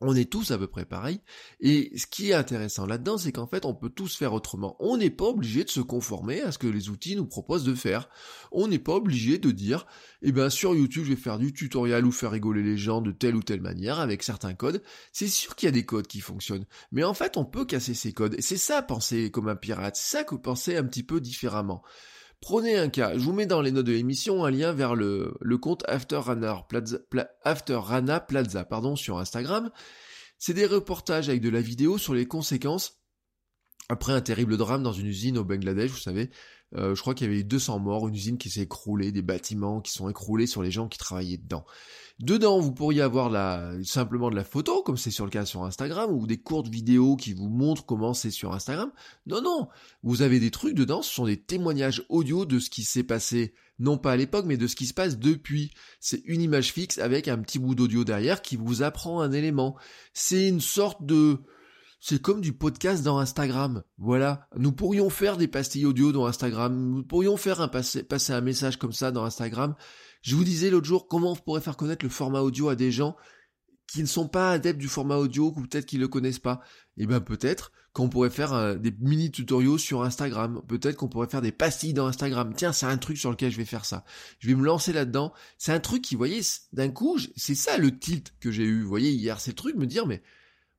on 0.00 0.16
est 0.16 0.30
tous 0.30 0.50
à 0.50 0.58
peu 0.58 0.66
près 0.66 0.86
pareils. 0.86 1.20
Et 1.60 1.92
ce 1.96 2.06
qui 2.06 2.30
est 2.30 2.34
intéressant 2.34 2.86
là-dedans, 2.86 3.18
c'est 3.18 3.32
qu'en 3.32 3.46
fait, 3.46 3.64
on 3.66 3.74
peut 3.74 3.90
tous 3.90 4.16
faire 4.16 4.32
autrement. 4.32 4.76
On 4.80 4.96
n'est 4.96 5.10
pas 5.10 5.26
obligé 5.26 5.62
de 5.62 5.70
se 5.70 5.80
conformer 5.80 6.40
à 6.40 6.52
ce 6.52 6.58
que 6.58 6.66
les 6.66 6.88
outils 6.88 7.16
nous 7.16 7.26
proposent 7.26 7.64
de 7.64 7.74
faire. 7.74 8.08
On 8.50 8.66
n'est 8.66 8.78
pas 8.78 8.94
obligé 8.94 9.38
de 9.38 9.50
dire, 9.50 9.86
eh 10.22 10.32
ben, 10.32 10.48
sur 10.48 10.74
YouTube, 10.74 11.04
je 11.04 11.10
vais 11.10 11.20
faire 11.20 11.38
du 11.38 11.52
tutoriel 11.52 12.06
ou 12.06 12.12
faire 12.12 12.30
rigoler 12.30 12.62
les 12.62 12.78
gens 12.78 13.02
de 13.02 13.12
telle 13.12 13.36
ou 13.36 13.42
telle 13.42 13.60
manière 13.60 14.00
avec 14.00 14.22
certains 14.22 14.54
codes. 14.54 14.82
C'est 15.12 15.28
sûr 15.28 15.54
qu'il 15.54 15.66
y 15.66 15.68
a 15.68 15.72
des 15.72 15.84
codes 15.84 16.06
qui 16.06 16.20
fonctionnent. 16.20 16.66
Mais 16.92 17.04
en 17.04 17.14
fait, 17.14 17.36
on 17.36 17.44
peut 17.44 17.66
casser 17.66 17.94
ces 17.94 18.12
codes. 18.12 18.34
Et 18.38 18.42
c'est 18.42 18.56
ça, 18.56 18.80
penser 18.82 19.30
comme 19.30 19.48
un 19.48 19.56
pirate. 19.56 19.96
C'est 19.96 20.16
ça 20.16 20.24
que 20.24 20.34
penser 20.34 20.76
un 20.76 20.84
petit 20.84 21.02
peu 21.02 21.20
différemment. 21.20 21.82
Prenez 22.40 22.78
un 22.78 22.88
cas, 22.88 23.12
je 23.14 23.22
vous 23.22 23.34
mets 23.34 23.46
dans 23.46 23.60
les 23.60 23.70
notes 23.70 23.86
de 23.86 23.92
l'émission 23.92 24.44
un 24.44 24.50
lien 24.50 24.72
vers 24.72 24.94
le, 24.94 25.36
compte 25.60 25.84
After 25.88 26.20
Plaza, 28.26 28.66
sur 28.96 29.18
Instagram. 29.18 29.70
C'est 30.38 30.54
des 30.54 30.66
reportages 30.66 31.28
avec 31.28 31.42
de 31.42 31.50
la 31.50 31.60
vidéo 31.60 31.98
sur 31.98 32.14
les 32.14 32.26
conséquences 32.26 32.99
après 33.90 34.12
un 34.12 34.20
terrible 34.20 34.56
drame 34.56 34.84
dans 34.84 34.92
une 34.92 35.06
usine 35.06 35.36
au 35.36 35.44
Bangladesh, 35.44 35.90
vous 35.90 35.98
savez, 35.98 36.30
euh, 36.76 36.94
je 36.94 37.00
crois 37.00 37.12
qu'il 37.12 37.26
y 37.26 37.30
avait 37.30 37.40
eu 37.40 37.44
200 37.44 37.80
morts, 37.80 38.06
une 38.06 38.14
usine 38.14 38.38
qui 38.38 38.48
s'est 38.48 38.60
écroulée, 38.60 39.10
des 39.10 39.20
bâtiments 39.20 39.80
qui 39.80 39.90
sont 39.92 40.08
écroulés 40.08 40.46
sur 40.46 40.62
les 40.62 40.70
gens 40.70 40.86
qui 40.86 40.96
travaillaient 40.96 41.38
dedans. 41.38 41.66
Dedans, 42.20 42.60
vous 42.60 42.70
pourriez 42.70 43.02
avoir 43.02 43.30
la, 43.30 43.72
simplement 43.82 44.30
de 44.30 44.36
la 44.36 44.44
photo, 44.44 44.82
comme 44.84 44.96
c'est 44.96 45.10
sur 45.10 45.24
le 45.24 45.30
cas 45.32 45.44
sur 45.44 45.64
Instagram, 45.64 46.12
ou 46.12 46.28
des 46.28 46.38
courtes 46.38 46.68
vidéos 46.68 47.16
qui 47.16 47.32
vous 47.32 47.48
montrent 47.48 47.84
comment 47.84 48.14
c'est 48.14 48.30
sur 48.30 48.52
Instagram. 48.52 48.92
Non, 49.26 49.42
non, 49.42 49.66
vous 50.04 50.22
avez 50.22 50.38
des 50.38 50.52
trucs 50.52 50.76
dedans, 50.76 51.02
ce 51.02 51.12
sont 51.12 51.26
des 51.26 51.40
témoignages 51.40 52.04
audio 52.08 52.44
de 52.46 52.60
ce 52.60 52.70
qui 52.70 52.84
s'est 52.84 53.02
passé, 53.02 53.54
non 53.80 53.98
pas 53.98 54.12
à 54.12 54.16
l'époque, 54.16 54.44
mais 54.46 54.56
de 54.56 54.68
ce 54.68 54.76
qui 54.76 54.86
se 54.86 54.94
passe 54.94 55.18
depuis. 55.18 55.72
C'est 55.98 56.22
une 56.26 56.42
image 56.42 56.72
fixe 56.72 56.98
avec 56.98 57.26
un 57.26 57.38
petit 57.38 57.58
bout 57.58 57.74
d'audio 57.74 58.04
derrière 58.04 58.40
qui 58.40 58.54
vous 58.54 58.84
apprend 58.84 59.20
un 59.20 59.32
élément. 59.32 59.76
C'est 60.12 60.46
une 60.46 60.60
sorte 60.60 61.04
de, 61.04 61.40
c'est 62.00 62.20
comme 62.20 62.40
du 62.40 62.54
podcast 62.54 63.04
dans 63.04 63.18
Instagram. 63.18 63.82
Voilà. 63.98 64.48
Nous 64.56 64.72
pourrions 64.72 65.10
faire 65.10 65.36
des 65.36 65.48
pastilles 65.48 65.84
audio 65.84 66.12
dans 66.12 66.24
Instagram. 66.24 66.74
Nous 66.74 67.02
pourrions 67.02 67.36
faire 67.36 67.70
passer, 67.70 68.06
un 68.30 68.40
message 68.40 68.78
comme 68.78 68.92
ça 68.92 69.12
dans 69.12 69.24
Instagram. 69.24 69.74
Je 70.22 70.34
vous 70.34 70.44
disais 70.44 70.70
l'autre 70.70 70.86
jour 70.86 71.08
comment 71.08 71.32
on 71.32 71.36
pourrait 71.36 71.60
faire 71.60 71.76
connaître 71.76 72.04
le 72.04 72.10
format 72.10 72.40
audio 72.40 72.70
à 72.70 72.74
des 72.74 72.90
gens 72.90 73.16
qui 73.86 74.00
ne 74.00 74.06
sont 74.06 74.28
pas 74.28 74.50
adeptes 74.52 74.80
du 74.80 74.88
format 74.88 75.16
audio 75.16 75.52
ou 75.54 75.62
peut-être 75.62 75.84
qu'ils 75.84 76.00
le 76.00 76.08
connaissent 76.08 76.38
pas? 76.38 76.62
Eh 76.96 77.06
ben 77.06 77.20
peut-être 77.20 77.70
qu'on 77.92 78.08
pourrait 78.08 78.30
faire 78.30 78.52
euh, 78.54 78.76
des 78.76 78.94
mini 79.00 79.30
tutoriaux 79.30 79.76
sur 79.76 80.02
Instagram. 80.02 80.62
Peut-être 80.68 80.96
qu'on 80.96 81.08
pourrait 81.08 81.28
faire 81.28 81.42
des 81.42 81.52
pastilles 81.52 81.92
dans 81.92 82.06
Instagram. 82.06 82.54
Tiens, 82.56 82.72
c'est 82.72 82.86
un 82.86 82.98
truc 82.98 83.18
sur 83.18 83.30
lequel 83.30 83.50
je 83.50 83.56
vais 83.56 83.64
faire 83.64 83.84
ça. 83.84 84.04
Je 84.38 84.48
vais 84.48 84.54
me 84.54 84.64
lancer 84.64 84.92
là-dedans. 84.92 85.32
C'est 85.58 85.72
un 85.72 85.80
truc 85.80 86.02
qui, 86.02 86.14
vous 86.14 86.20
voyez, 86.20 86.40
d'un 86.72 86.90
coup, 86.90 87.18
c'est 87.36 87.56
ça 87.56 87.78
le 87.78 87.98
tilt 87.98 88.32
que 88.40 88.52
j'ai 88.52 88.62
eu. 88.62 88.82
Vous 88.82 88.88
voyez, 88.88 89.10
hier, 89.10 89.40
c'est 89.40 89.50
le 89.50 89.56
truc 89.56 89.74
me 89.74 89.86
dire, 89.86 90.06
mais 90.06 90.22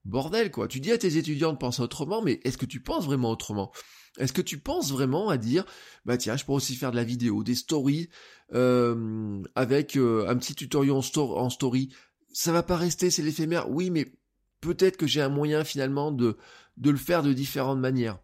bordel 0.06 0.52
quoi. 0.52 0.68
Tu 0.68 0.80
dis 0.80 0.92
à 0.92 0.98
tes 0.98 1.18
étudiants 1.18 1.54
de 1.54 1.58
penser 1.58 1.82
autrement, 1.82 2.22
mais 2.22 2.40
est-ce 2.44 2.58
que 2.58 2.66
tu 2.66 2.82
penses 2.82 3.06
vraiment 3.06 3.32
autrement? 3.32 3.72
Est-ce 4.18 4.34
que 4.34 4.42
tu 4.42 4.60
penses 4.60 4.92
vraiment 4.92 5.30
à 5.30 5.38
dire, 5.38 5.66
bah 6.06 6.18
tiens, 6.18 6.36
je 6.36 6.44
pourrais 6.44 6.58
aussi 6.58 6.76
faire 6.76 6.92
de 6.92 6.98
la 6.98 7.04
vidéo, 7.04 7.44
des 7.44 7.56
stories 7.56 8.10
euh, 8.54 9.42
avec 9.56 9.96
euh, 9.96 10.28
un 10.28 10.36
petit 10.36 10.54
tutoriel 10.54 10.94
en, 10.94 11.02
en 11.18 11.50
story. 11.50 11.94
Ça 12.34 12.52
va 12.52 12.64
pas 12.64 12.76
rester, 12.76 13.10
c'est 13.10 13.22
l'éphémère. 13.22 13.70
Oui, 13.70 13.90
mais 13.90 14.14
peut-être 14.60 14.98
que 14.98 15.08
j'ai 15.08 15.22
un 15.22 15.30
moyen 15.30 15.64
finalement 15.64 16.12
de 16.12 16.38
de 16.78 16.90
le 16.90 16.98
faire 16.98 17.24
de 17.24 17.34
différentes 17.34 17.80
manières. 17.80 18.20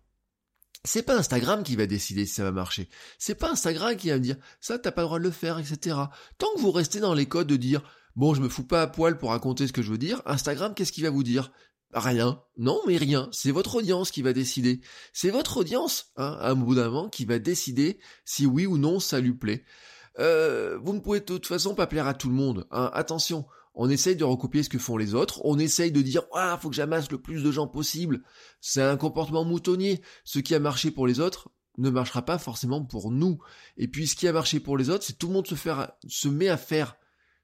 C'est 0.84 1.04
pas 1.04 1.18
Instagram 1.18 1.64
qui 1.64 1.76
va 1.76 1.86
décider 1.86 2.26
si 2.26 2.34
ça 2.34 2.44
va 2.44 2.52
marcher. 2.52 2.90
C'est 3.18 3.36
pas 3.36 3.52
Instagram 3.52 3.96
qui 3.96 4.10
va 4.10 4.16
me 4.16 4.22
dire 4.22 4.38
ça 4.62 4.80
t'as 4.80 4.92
pas 4.92 5.02
le 5.02 5.08
droit 5.08 5.20
de 5.20 5.24
le 5.24 5.32
faire, 5.32 5.60
etc. 5.60 5.96
Tant 6.38 6.48
que 6.56 6.62
vous 6.62 6.72
restez 6.72 7.00
dans 7.00 7.14
les 7.14 7.26
codes 7.26 7.48
de 7.48 7.56
dire 7.56 7.82
bon 8.16 8.34
je 8.34 8.42
me 8.42 8.50
fous 8.50 8.64
pas 8.64 8.82
à 8.82 8.88
poil 8.88 9.18
pour 9.18 9.30
raconter 9.30 9.68
ce 9.68 9.74
que 9.74 9.82
je 9.82 9.92
veux 9.92 9.98
dire, 9.98 10.22
Instagram 10.26 10.74
qu'est-ce 10.74 10.92
qu'il 10.92 11.04
va 11.04 11.10
vous 11.10 11.24
dire? 11.24 11.52
Rien. 11.98 12.40
Non, 12.58 12.80
mais 12.86 12.98
rien. 12.98 13.28
C'est 13.32 13.52
votre 13.52 13.76
audience 13.76 14.12
qui 14.12 14.22
va 14.22 14.32
décider. 14.32 14.82
C'est 15.14 15.32
votre 15.32 15.58
audience, 15.58 16.12
hein, 16.16 16.38
à 16.40 16.52
un 16.52 16.56
bout 16.56 16.76
d'un 16.76 16.90
moment, 16.90 17.10
qui 17.10 17.26
va 17.26 17.40
décider 17.40 17.98
si 18.24 18.46
oui 18.46 18.68
ou 18.68 18.78
non 18.78 19.00
ça 19.00 19.20
lui 19.20 19.34
plaît. 19.34 19.64
Euh, 20.20 20.78
vous 20.84 20.94
ne 20.94 21.00
pouvez 21.00 21.20
de 21.22 21.26
toute 21.26 21.48
façon 21.48 21.74
pas 21.74 21.88
plaire 21.88 22.06
à 22.06 22.14
tout 22.14 22.30
le 22.30 22.36
monde. 22.36 22.68
Hein. 22.70 22.92
Attention, 22.94 23.48
on 23.74 23.90
essaye 23.90 24.16
de 24.16 24.24
recopier 24.24 24.62
ce 24.62 24.70
que 24.70 24.78
font 24.78 24.98
les 24.98 25.16
autres. 25.16 25.42
On 25.44 25.58
essaye 25.58 25.92
de 25.92 26.02
dire 26.04 26.22
ah 26.34 26.60
faut 26.62 26.70
que 26.70 26.76
j'amasse 26.76 27.10
le 27.10 27.20
plus 27.20 27.42
de 27.44 27.52
gens 27.52 27.68
possible. 27.68 28.22
C'est 28.62 28.82
un 28.82 28.98
comportement 28.98 29.44
moutonnier. 29.44 30.02
Ce 30.24 30.38
qui 30.38 30.54
a 30.54 30.60
marché 30.60 30.92
pour 30.92 31.08
les 31.08 31.20
autres 31.20 31.50
ne 31.80 31.90
marchera 31.90 32.24
pas 32.24 32.38
forcément 32.38 32.84
pour 32.84 33.12
nous. 33.12 33.40
Et 33.76 33.88
puis 33.88 34.08
ce 34.08 34.16
qui 34.16 34.28
a 34.28 34.34
marché 34.34 34.60
pour 34.60 34.78
les 34.78 34.92
autres, 34.92 35.04
c'est 35.04 35.18
tout 35.18 35.28
le 35.28 35.34
monde 35.34 35.48
se, 35.48 35.56
faire, 35.56 35.92
se 36.08 36.28
met 36.28 36.50
à 36.50 36.58
faire 36.58 36.96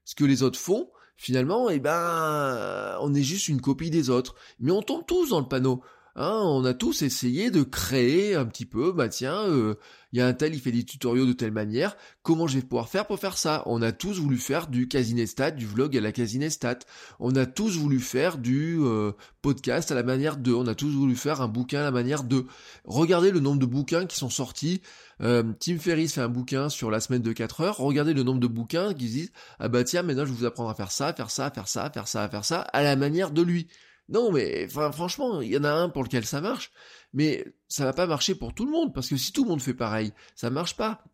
ce 0.04 0.14
que 0.14 0.24
les 0.24 0.44
autres 0.44 0.58
font 0.58 0.90
finalement, 1.16 1.70
eh 1.70 1.80
ben, 1.80 2.96
on 3.00 3.14
est 3.14 3.22
juste 3.22 3.48
une 3.48 3.60
copie 3.60 3.90
des 3.90 4.10
autres. 4.10 4.34
Mais 4.60 4.72
on 4.72 4.82
tombe 4.82 5.06
tous 5.06 5.30
dans 5.30 5.40
le 5.40 5.48
panneau. 5.48 5.82
Hein, 6.16 6.42
on 6.44 6.64
a 6.64 6.74
tous 6.74 7.02
essayé 7.02 7.50
de 7.50 7.64
créer 7.64 8.36
un 8.36 8.44
petit 8.46 8.66
peu, 8.66 8.92
bah 8.92 9.08
tiens, 9.08 9.48
euh, 9.48 9.74
il 10.12 10.20
y 10.20 10.22
a 10.22 10.28
un 10.28 10.32
tel, 10.32 10.54
il 10.54 10.60
fait 10.60 10.70
des 10.70 10.84
tutoriaux 10.84 11.26
de 11.26 11.32
telle 11.32 11.50
manière, 11.50 11.96
comment 12.22 12.46
je 12.46 12.54
vais 12.54 12.62
pouvoir 12.62 12.88
faire 12.88 13.04
pour 13.08 13.18
faire 13.18 13.36
ça? 13.36 13.64
On 13.66 13.82
a 13.82 13.90
tous 13.90 14.20
voulu 14.20 14.36
faire 14.36 14.68
du 14.68 14.86
casinestat, 14.86 15.50
du 15.50 15.66
vlog 15.66 15.96
à 15.96 16.00
la 16.00 16.12
casinestat. 16.12 16.78
On 17.18 17.34
a 17.34 17.46
tous 17.46 17.78
voulu 17.78 17.98
faire 17.98 18.38
du 18.38 18.78
euh, 18.80 19.10
podcast 19.42 19.90
à 19.90 19.96
la 19.96 20.04
manière 20.04 20.36
de. 20.36 20.52
On 20.52 20.68
a 20.68 20.76
tous 20.76 20.90
voulu 20.90 21.16
faire 21.16 21.40
un 21.40 21.48
bouquin 21.48 21.80
à 21.80 21.84
la 21.84 21.90
manière 21.90 22.22
de. 22.22 22.46
Regardez 22.84 23.32
le 23.32 23.40
nombre 23.40 23.58
de 23.58 23.66
bouquins 23.66 24.06
qui 24.06 24.16
sont 24.16 24.30
sortis. 24.30 24.82
Euh, 25.20 25.42
Tim 25.58 25.78
Ferriss 25.78 26.14
fait 26.14 26.20
un 26.20 26.28
bouquin 26.28 26.68
sur 26.68 26.92
la 26.92 27.00
semaine 27.00 27.22
de 27.22 27.32
4 27.32 27.60
heures. 27.60 27.76
Regardez 27.78 28.14
le 28.14 28.22
nombre 28.22 28.40
de 28.40 28.46
bouquins 28.46 28.94
qui 28.94 29.06
disent 29.06 29.32
ah 29.58 29.66
bah 29.68 29.82
tiens 29.82 30.02
maintenant 30.02 30.24
je 30.24 30.30
vais 30.30 30.38
vous 30.38 30.44
apprendre 30.44 30.70
à 30.70 30.74
faire 30.76 30.92
ça, 30.92 31.12
faire 31.12 31.30
ça, 31.30 31.50
faire 31.50 31.66
ça, 31.66 31.90
faire 31.90 32.06
ça, 32.06 32.28
faire 32.28 32.44
ça 32.44 32.60
à 32.60 32.84
la 32.84 32.94
manière 32.94 33.32
de 33.32 33.42
lui. 33.42 33.66
Non, 34.08 34.30
mais 34.30 34.68
franchement, 34.68 35.40
il 35.40 35.50
y 35.50 35.56
en 35.56 35.64
a 35.64 35.72
un 35.72 35.88
pour 35.88 36.02
lequel 36.02 36.26
ça 36.26 36.40
marche, 36.40 36.72
mais 37.12 37.44
ça 37.68 37.84
va 37.84 37.92
pas 37.92 38.06
marcher 38.06 38.34
pour 38.34 38.54
tout 38.54 38.66
le 38.66 38.72
monde, 38.72 38.92
parce 38.92 39.08
que 39.08 39.16
si 39.16 39.32
tout 39.32 39.44
le 39.44 39.50
monde 39.50 39.62
fait 39.62 39.74
pareil, 39.74 40.12
ça 40.34 40.50
marche 40.50 40.76
pas. 40.76 41.04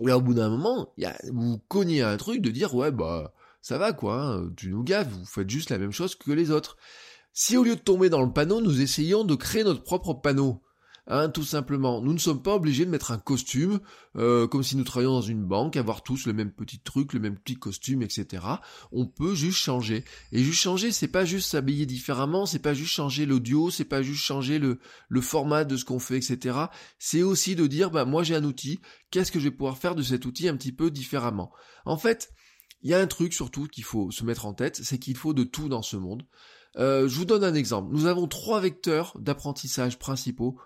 Et 0.00 0.12
au 0.12 0.20
bout 0.20 0.34
d'un 0.34 0.48
moment, 0.48 0.94
vous 1.30 1.58
cognez 1.68 2.02
un 2.02 2.16
truc 2.16 2.40
de 2.40 2.50
dire 2.50 2.74
ouais 2.74 2.92
bah 2.92 3.34
ça 3.60 3.78
va 3.78 3.92
quoi, 3.92 4.22
hein, 4.22 4.50
tu 4.56 4.70
nous 4.70 4.84
gaves, 4.84 5.08
vous 5.08 5.26
faites 5.26 5.50
juste 5.50 5.70
la 5.70 5.78
même 5.78 5.92
chose 5.92 6.14
que 6.14 6.30
les 6.30 6.50
autres. 6.50 6.76
Si 7.32 7.56
au 7.56 7.64
lieu 7.64 7.76
de 7.76 7.80
tomber 7.80 8.08
dans 8.08 8.22
le 8.22 8.32
panneau, 8.32 8.60
nous 8.60 8.80
essayons 8.80 9.24
de 9.24 9.34
créer 9.34 9.64
notre 9.64 9.82
propre 9.82 10.14
panneau, 10.14 10.62
Hein, 11.10 11.30
tout 11.30 11.42
simplement. 11.42 12.02
Nous 12.02 12.12
ne 12.12 12.18
sommes 12.18 12.42
pas 12.42 12.54
obligés 12.54 12.84
de 12.84 12.90
mettre 12.90 13.12
un 13.12 13.18
costume, 13.18 13.80
euh, 14.16 14.46
comme 14.46 14.62
si 14.62 14.76
nous 14.76 14.84
travaillions 14.84 15.14
dans 15.14 15.22
une 15.22 15.42
banque, 15.42 15.76
avoir 15.76 16.02
tous 16.02 16.26
le 16.26 16.34
même 16.34 16.52
petit 16.52 16.80
truc, 16.80 17.14
le 17.14 17.20
même 17.20 17.38
petit 17.38 17.56
costume, 17.56 18.02
etc. 18.02 18.44
On 18.92 19.06
peut 19.06 19.34
juste 19.34 19.56
changer. 19.56 20.04
Et 20.32 20.44
juste 20.44 20.60
changer, 20.60 20.92
c'est 20.92 21.08
pas 21.08 21.24
juste 21.24 21.50
s'habiller 21.50 21.86
différemment, 21.86 22.44
c'est 22.44 22.58
pas 22.58 22.74
juste 22.74 22.92
changer 22.92 23.24
l'audio, 23.24 23.70
c'est 23.70 23.86
pas 23.86 24.02
juste 24.02 24.22
changer 24.22 24.58
le, 24.58 24.80
le 25.08 25.20
format 25.22 25.64
de 25.64 25.78
ce 25.78 25.86
qu'on 25.86 25.98
fait, 25.98 26.18
etc. 26.18 26.58
C'est 26.98 27.22
aussi 27.22 27.56
de 27.56 27.66
dire, 27.66 27.90
bah 27.90 28.04
moi 28.04 28.22
j'ai 28.22 28.36
un 28.36 28.44
outil, 28.44 28.78
qu'est-ce 29.10 29.32
que 29.32 29.38
je 29.38 29.44
vais 29.44 29.50
pouvoir 29.50 29.78
faire 29.78 29.94
de 29.94 30.02
cet 30.02 30.26
outil 30.26 30.46
un 30.46 30.56
petit 30.58 30.72
peu 30.72 30.90
différemment? 30.90 31.50
En 31.86 31.96
fait, 31.96 32.34
il 32.82 32.90
y 32.90 32.94
a 32.94 33.00
un 33.00 33.06
truc 33.06 33.32
surtout 33.32 33.66
qu'il 33.66 33.84
faut 33.84 34.10
se 34.10 34.24
mettre 34.24 34.44
en 34.44 34.52
tête, 34.52 34.76
c'est 34.76 34.98
qu'il 34.98 35.16
faut 35.16 35.32
de 35.32 35.44
tout 35.44 35.70
dans 35.70 35.82
ce 35.82 35.96
monde. 35.96 36.26
Euh, 36.76 37.08
je 37.08 37.16
vous 37.16 37.24
donne 37.24 37.44
un 37.44 37.54
exemple. 37.54 37.88
Nous 37.92 38.04
avons 38.04 38.28
trois 38.28 38.60
vecteurs 38.60 39.16
d'apprentissage 39.18 39.98
principaux 39.98 40.58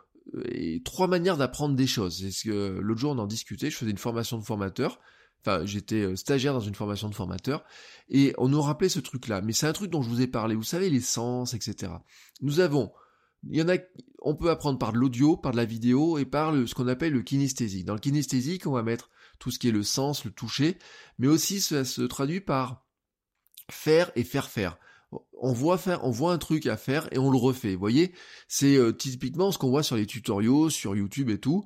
et 0.44 0.82
trois 0.82 1.08
manières 1.08 1.36
d'apprendre 1.36 1.74
des 1.74 1.86
choses. 1.86 2.24
L'autre 2.46 3.00
jour 3.00 3.12
on 3.12 3.18
en 3.18 3.26
discutait, 3.26 3.70
je 3.70 3.76
faisais 3.76 3.90
une 3.90 3.98
formation 3.98 4.38
de 4.38 4.44
formateur, 4.44 4.98
enfin 5.40 5.64
j'étais 5.66 6.02
euh, 6.02 6.16
stagiaire 6.16 6.54
dans 6.54 6.60
une 6.60 6.74
formation 6.74 7.08
de 7.08 7.14
formateur, 7.14 7.64
et 8.08 8.34
on 8.38 8.48
nous 8.48 8.60
rappelait 8.60 8.88
ce 8.88 9.00
truc-là, 9.00 9.40
mais 9.42 9.52
c'est 9.52 9.66
un 9.66 9.72
truc 9.72 9.90
dont 9.90 10.02
je 10.02 10.08
vous 10.08 10.20
ai 10.20 10.26
parlé, 10.26 10.54
vous 10.54 10.62
savez, 10.62 10.90
les 10.90 11.00
sens, 11.00 11.54
etc. 11.54 11.92
Nous 12.40 12.60
avons, 12.60 12.92
il 13.48 13.56
y 13.56 13.62
en 13.62 13.68
a, 13.68 13.76
on 14.20 14.36
peut 14.36 14.50
apprendre 14.50 14.78
par 14.78 14.92
de 14.92 14.98
l'audio, 14.98 15.36
par 15.36 15.52
de 15.52 15.56
la 15.56 15.64
vidéo, 15.64 16.18
et 16.18 16.24
par 16.24 16.54
ce 16.66 16.74
qu'on 16.74 16.88
appelle 16.88 17.12
le 17.12 17.22
kinesthésique. 17.22 17.84
Dans 17.84 17.94
le 17.94 18.00
kinesthésique, 18.00 18.66
on 18.66 18.72
va 18.72 18.82
mettre 18.82 19.10
tout 19.38 19.50
ce 19.50 19.58
qui 19.58 19.68
est 19.68 19.72
le 19.72 19.82
sens, 19.82 20.24
le 20.24 20.30
toucher, 20.30 20.78
mais 21.18 21.26
aussi 21.26 21.60
ça 21.60 21.84
se 21.84 22.02
traduit 22.02 22.40
par 22.40 22.86
faire 23.70 24.12
et 24.14 24.24
faire 24.24 24.48
faire 24.48 24.78
on 25.40 25.52
voit 25.52 25.78
faire, 25.78 26.04
on 26.04 26.10
voit 26.10 26.32
un 26.32 26.38
truc 26.38 26.66
à 26.66 26.76
faire 26.76 27.08
et 27.12 27.18
on 27.18 27.30
le 27.30 27.36
refait. 27.36 27.74
Vous 27.74 27.80
voyez, 27.80 28.12
c'est 28.48 28.76
euh, 28.76 28.92
typiquement 28.92 29.52
ce 29.52 29.58
qu'on 29.58 29.70
voit 29.70 29.82
sur 29.82 29.96
les 29.96 30.06
tutoriaux, 30.06 30.70
sur 30.70 30.96
YouTube 30.96 31.30
et 31.30 31.38
tout. 31.38 31.64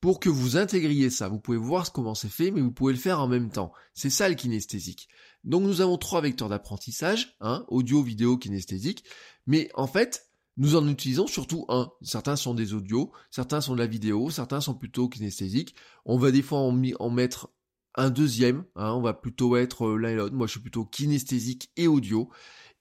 Pour 0.00 0.20
que 0.20 0.28
vous 0.28 0.56
intégriez 0.56 1.10
ça, 1.10 1.28
vous 1.28 1.38
pouvez 1.38 1.58
voir 1.58 1.92
comment 1.92 2.14
c'est 2.14 2.28
fait, 2.28 2.50
mais 2.50 2.60
vous 2.60 2.72
pouvez 2.72 2.92
le 2.92 2.98
faire 2.98 3.20
en 3.20 3.28
même 3.28 3.50
temps. 3.50 3.72
C'est 3.94 4.10
ça 4.10 4.28
le 4.28 4.34
kinesthésique. 4.34 5.08
Donc 5.44 5.62
nous 5.62 5.80
avons 5.80 5.98
trois 5.98 6.22
vecteurs 6.22 6.48
d'apprentissage, 6.48 7.36
hein, 7.40 7.64
audio, 7.68 8.02
vidéo, 8.02 8.38
kinesthésique. 8.38 9.04
Mais 9.46 9.70
en 9.74 9.86
fait, 9.86 10.30
nous 10.56 10.76
en 10.76 10.88
utilisons 10.88 11.26
surtout 11.26 11.66
un. 11.68 11.90
Certains 12.00 12.36
sont 12.36 12.54
des 12.54 12.72
audios, 12.74 13.12
certains 13.30 13.60
sont 13.60 13.74
de 13.74 13.80
la 13.80 13.86
vidéo, 13.86 14.30
certains 14.30 14.60
sont 14.60 14.74
plutôt 14.74 15.08
kinesthésiques. 15.08 15.74
On 16.04 16.16
va 16.16 16.30
des 16.30 16.42
fois 16.42 16.60
en, 16.60 16.82
en 16.98 17.10
mettre 17.10 17.50
un 17.96 18.10
deuxième, 18.10 18.64
hein, 18.76 18.92
on 18.92 19.02
va 19.02 19.14
plutôt 19.14 19.56
être 19.56 19.86
euh, 19.86 19.96
l'un 19.96 20.10
et 20.10 20.14
l'autre. 20.16 20.34
Moi, 20.34 20.46
je 20.46 20.52
suis 20.52 20.60
plutôt 20.60 20.84
kinesthésique 20.84 21.70
et 21.76 21.86
audio. 21.86 22.28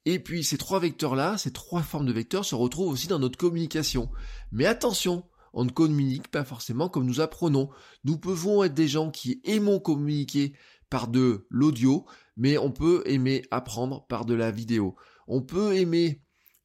Et 0.05 0.19
puis 0.19 0.43
ces 0.43 0.57
trois 0.57 0.79
vecteurs-là, 0.79 1.37
ces 1.37 1.51
trois 1.51 1.81
formes 1.81 2.05
de 2.05 2.11
vecteurs 2.13 2.45
se 2.45 2.55
retrouvent 2.55 2.91
aussi 2.91 3.07
dans 3.07 3.19
notre 3.19 3.37
communication. 3.37 4.09
Mais 4.51 4.65
attention, 4.65 5.23
on 5.53 5.65
ne 5.65 5.69
communique 5.69 6.29
pas 6.29 6.43
forcément 6.43 6.89
comme 6.89 7.05
nous 7.05 7.21
apprenons. 7.21 7.69
Nous 8.03 8.17
pouvons 8.17 8.63
être 8.63 8.73
des 8.73 8.87
gens 8.87 9.11
qui 9.11 9.39
aimons 9.45 9.79
communiquer 9.79 10.53
par 10.89 11.07
de 11.07 11.47
l'audio, 11.49 12.05
mais 12.37 12.57
on 12.57 12.71
peut 12.71 13.03
aimer 13.05 13.43
apprendre 13.51 14.05
par 14.07 14.25
de 14.25 14.33
la 14.33 14.51
vidéo. 14.51 14.95
On 15.27 15.41
peut 15.41 15.75
aimer, 15.75 16.21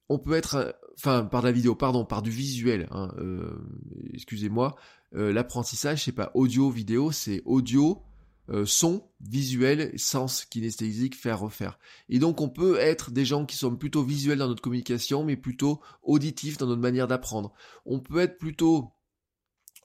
on 0.09 0.19
peut 0.19 0.35
être, 0.35 0.77
enfin 0.97 1.25
par 1.25 1.43
de 1.43 1.47
la 1.47 1.53
vidéo, 1.53 1.75
pardon, 1.75 2.05
par 2.05 2.23
du 2.23 2.31
visuel. 2.31 2.89
Hein, 2.91 3.13
euh, 3.19 3.59
excusez-moi, 4.13 4.75
euh, 5.15 5.33
l'apprentissage 5.33 6.05
c'est 6.05 6.13
pas 6.13 6.31
audio, 6.35 6.71
vidéo, 6.71 7.13
c'est 7.13 7.43
audio, 7.45 8.03
euh, 8.51 8.65
son, 8.65 9.11
visuel, 9.21 9.93
sens 9.99 10.45
kinesthésique, 10.47 11.17
faire, 11.17 11.41
refaire. 11.41 11.79
Et 12.09 12.19
donc 12.19 12.41
on 12.41 12.49
peut 12.49 12.79
être 12.79 13.11
des 13.11 13.25
gens 13.25 13.45
qui 13.45 13.57
sont 13.57 13.77
plutôt 13.77 14.03
visuels 14.03 14.39
dans 14.39 14.49
notre 14.49 14.63
communication, 14.63 15.25
mais 15.25 15.37
plutôt 15.37 15.81
auditifs 16.03 16.57
dans 16.57 16.67
notre 16.67 16.81
manière 16.81 17.09
d'apprendre. 17.09 17.53
On 17.85 18.01
peut 18.01 18.21
être 18.21 18.39
plutôt 18.39 18.93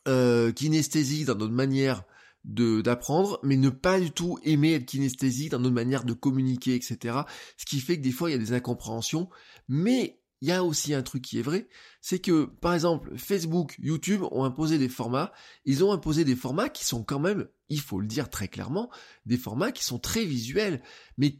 euh, 0.07 0.51
kinesthésique 0.51 1.25
dans 1.25 1.35
notre 1.35 1.53
manière 1.53 2.03
de 2.45 2.81
d'apprendre, 2.81 3.39
mais 3.43 3.55
ne 3.55 3.69
pas 3.69 3.99
du 3.99 4.11
tout 4.11 4.37
aimer 4.43 4.73
être 4.73 4.85
kinesthésique 4.85 5.51
dans 5.51 5.59
notre 5.59 5.75
manière 5.75 6.03
de 6.03 6.13
communiquer, 6.13 6.75
etc. 6.75 7.19
Ce 7.57 7.65
qui 7.65 7.79
fait 7.79 7.97
que 7.97 8.03
des 8.03 8.11
fois 8.11 8.29
il 8.29 8.33
y 8.33 8.35
a 8.35 8.39
des 8.39 8.53
incompréhensions, 8.53 9.29
mais 9.67 10.21
il 10.43 10.49
y 10.49 10.51
a 10.51 10.61
aussi 10.61 10.93
un 10.93 11.03
truc 11.03 11.21
qui 11.21 11.39
est 11.39 11.41
vrai, 11.41 11.69
c'est 12.01 12.19
que, 12.19 12.43
par 12.43 12.73
exemple, 12.73 13.17
Facebook, 13.17 13.77
YouTube 13.79 14.23
ont 14.29 14.43
imposé 14.43 14.77
des 14.77 14.89
formats, 14.89 15.31
ils 15.63 15.85
ont 15.85 15.93
imposé 15.93 16.25
des 16.25 16.35
formats 16.35 16.67
qui 16.67 16.83
sont 16.83 17.01
quand 17.01 17.19
même, 17.19 17.47
il 17.69 17.79
faut 17.79 18.01
le 18.01 18.07
dire 18.07 18.29
très 18.29 18.49
clairement, 18.49 18.91
des 19.25 19.37
formats 19.37 19.71
qui 19.71 19.85
sont 19.85 19.99
très 19.99 20.25
visuels. 20.25 20.83
Mais 21.17 21.39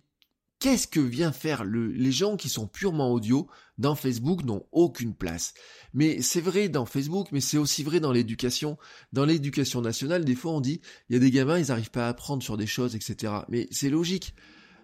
qu'est-ce 0.60 0.88
que 0.88 1.02
vient 1.02 1.34
faire 1.34 1.66
le, 1.66 1.92
les 1.92 2.14
gens 2.14 2.38
qui 2.38 2.48
sont 2.48 2.66
purement 2.66 3.12
audio 3.12 3.50
dans 3.78 3.96
Facebook 3.96 4.46
n'ont 4.46 4.66
aucune 4.72 5.14
place. 5.14 5.54
Mais 5.94 6.22
c'est 6.22 6.40
vrai 6.40 6.70
dans 6.70 6.86
Facebook, 6.86 7.28
mais 7.34 7.42
c'est 7.42 7.58
aussi 7.58 7.84
vrai 7.84 8.00
dans 8.00 8.14
l'éducation. 8.14 8.78
Dans 9.12 9.26
l'éducation 9.26 9.82
nationale, 9.82 10.24
des 10.24 10.36
fois 10.36 10.54
on 10.54 10.62
dit, 10.62 10.80
il 11.10 11.14
y 11.14 11.18
a 11.18 11.20
des 11.20 11.32
gamins, 11.32 11.60
ils 11.60 11.68
n'arrivent 11.68 11.92
pas 11.92 12.06
à 12.06 12.10
apprendre 12.10 12.42
sur 12.42 12.56
des 12.56 12.68
choses, 12.68 12.96
etc. 12.96 13.34
Mais 13.50 13.68
c'est 13.70 13.90
logique. 13.90 14.34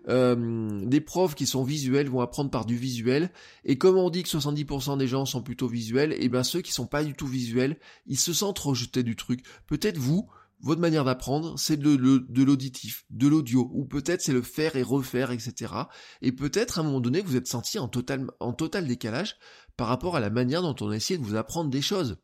Euh, 0.09 0.85
des 0.85 1.01
profs 1.01 1.35
qui 1.35 1.45
sont 1.45 1.63
visuels 1.63 2.09
vont 2.09 2.21
apprendre 2.21 2.49
par 2.49 2.65
du 2.65 2.75
visuel. 2.75 3.31
Et 3.63 3.77
comme 3.77 3.97
on 3.97 4.09
dit 4.09 4.23
que 4.23 4.29
70% 4.29 4.97
des 4.97 5.07
gens 5.07 5.25
sont 5.25 5.43
plutôt 5.43 5.67
visuels, 5.67 6.13
et 6.13 6.19
eh 6.21 6.29
bien 6.29 6.43
ceux 6.43 6.61
qui 6.61 6.71
sont 6.71 6.87
pas 6.87 7.03
du 7.03 7.13
tout 7.13 7.27
visuels, 7.27 7.77
ils 8.07 8.19
se 8.19 8.33
sentent 8.33 8.59
rejetés 8.59 9.03
du 9.03 9.15
truc. 9.15 9.45
Peut-être 9.67 9.97
vous, 9.97 10.27
votre 10.61 10.81
manière 10.81 11.05
d'apprendre, 11.05 11.57
c'est 11.57 11.77
de, 11.77 12.43
l'auditif, 12.43 13.05
de 13.09 13.27
l'audio, 13.27 13.69
ou 13.73 13.85
peut-être 13.85 14.21
c'est 14.21 14.33
le 14.33 14.41
faire 14.41 14.75
et 14.75 14.83
refaire, 14.83 15.31
etc. 15.31 15.73
Et 16.21 16.31
peut-être 16.31 16.79
à 16.79 16.81
un 16.81 16.85
moment 16.85 16.99
donné, 16.99 17.21
vous 17.21 17.35
êtes 17.35 17.47
senti 17.47 17.79
en 17.79 17.87
total, 17.87 18.27
en 18.39 18.53
total 18.53 18.87
décalage 18.87 19.37
par 19.77 19.87
rapport 19.87 20.15
à 20.15 20.19
la 20.19 20.29
manière 20.29 20.61
dont 20.61 20.75
on 20.81 20.89
a 20.89 20.95
essayé 20.95 21.17
de 21.17 21.23
vous 21.23 21.35
apprendre 21.35 21.69
des 21.69 21.81
choses. 21.81 22.17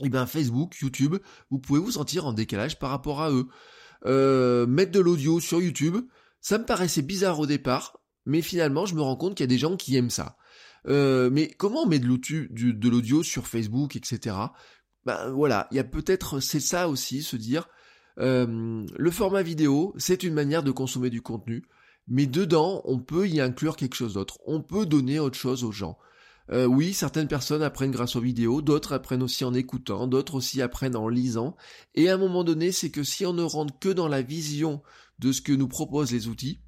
Et 0.00 0.06
eh 0.06 0.08
bien 0.08 0.26
Facebook, 0.26 0.76
YouTube, 0.80 1.16
vous 1.50 1.58
pouvez 1.58 1.80
vous 1.80 1.90
sentir 1.92 2.24
en 2.24 2.32
décalage 2.32 2.78
par 2.78 2.90
rapport 2.90 3.20
à 3.20 3.30
eux. 3.30 3.48
Euh, 4.06 4.66
mettre 4.66 4.92
de 4.92 5.00
l'audio 5.00 5.40
sur 5.40 5.60
YouTube, 5.60 5.96
ça 6.40 6.58
me 6.58 6.64
paraissait 6.64 7.02
bizarre 7.02 7.38
au 7.38 7.46
départ, 7.46 8.00
mais 8.26 8.42
finalement 8.42 8.86
je 8.86 8.94
me 8.94 9.02
rends 9.02 9.16
compte 9.16 9.34
qu'il 9.34 9.44
y 9.44 9.48
a 9.48 9.54
des 9.54 9.58
gens 9.58 9.76
qui 9.76 9.96
aiment 9.96 10.10
ça. 10.10 10.36
Euh, 10.88 11.30
mais 11.30 11.48
comment 11.48 11.82
on 11.82 11.86
met 11.86 11.98
de 11.98 12.88
l'audio 12.88 13.22
sur 13.22 13.46
Facebook, 13.46 13.96
etc. 13.96 14.36
Ben 15.04 15.30
voilà, 15.30 15.68
il 15.70 15.76
y 15.76 15.80
a 15.80 15.84
peut-être 15.84 16.40
c'est 16.40 16.60
ça 16.60 16.88
aussi, 16.88 17.22
se 17.22 17.36
dire 17.36 17.68
euh, 18.18 18.84
le 18.96 19.10
format 19.10 19.42
vidéo, 19.42 19.94
c'est 19.96 20.22
une 20.22 20.34
manière 20.34 20.62
de 20.62 20.70
consommer 20.70 21.10
du 21.10 21.22
contenu, 21.22 21.64
mais 22.08 22.26
dedans 22.26 22.82
on 22.84 22.98
peut 22.98 23.28
y 23.28 23.40
inclure 23.40 23.76
quelque 23.76 23.96
chose 23.96 24.14
d'autre. 24.14 24.38
On 24.46 24.62
peut 24.62 24.86
donner 24.86 25.18
autre 25.18 25.38
chose 25.38 25.64
aux 25.64 25.72
gens. 25.72 25.98
Euh, 26.52 26.66
oui, 26.66 26.92
certaines 26.92 27.28
personnes 27.28 27.62
apprennent 27.62 27.92
grâce 27.92 28.16
aux 28.16 28.20
vidéos, 28.20 28.60
d'autres 28.60 28.92
apprennent 28.92 29.22
aussi 29.22 29.44
en 29.44 29.54
écoutant, 29.54 30.06
d'autres 30.06 30.34
aussi 30.34 30.60
apprennent 30.62 30.96
en 30.96 31.08
lisant. 31.08 31.56
Et 31.94 32.08
à 32.08 32.14
un 32.14 32.18
moment 32.18 32.44
donné, 32.44 32.72
c'est 32.72 32.90
que 32.90 33.04
si 33.04 33.24
on 33.24 33.32
ne 33.32 33.42
rentre 33.42 33.78
que 33.78 33.88
dans 33.88 34.08
la 34.08 34.22
vision 34.22 34.82
de 35.18 35.32
ce 35.32 35.42
que 35.42 35.52
nous 35.52 35.68
proposent 35.68 36.12
les 36.12 36.28
outils, 36.28 36.60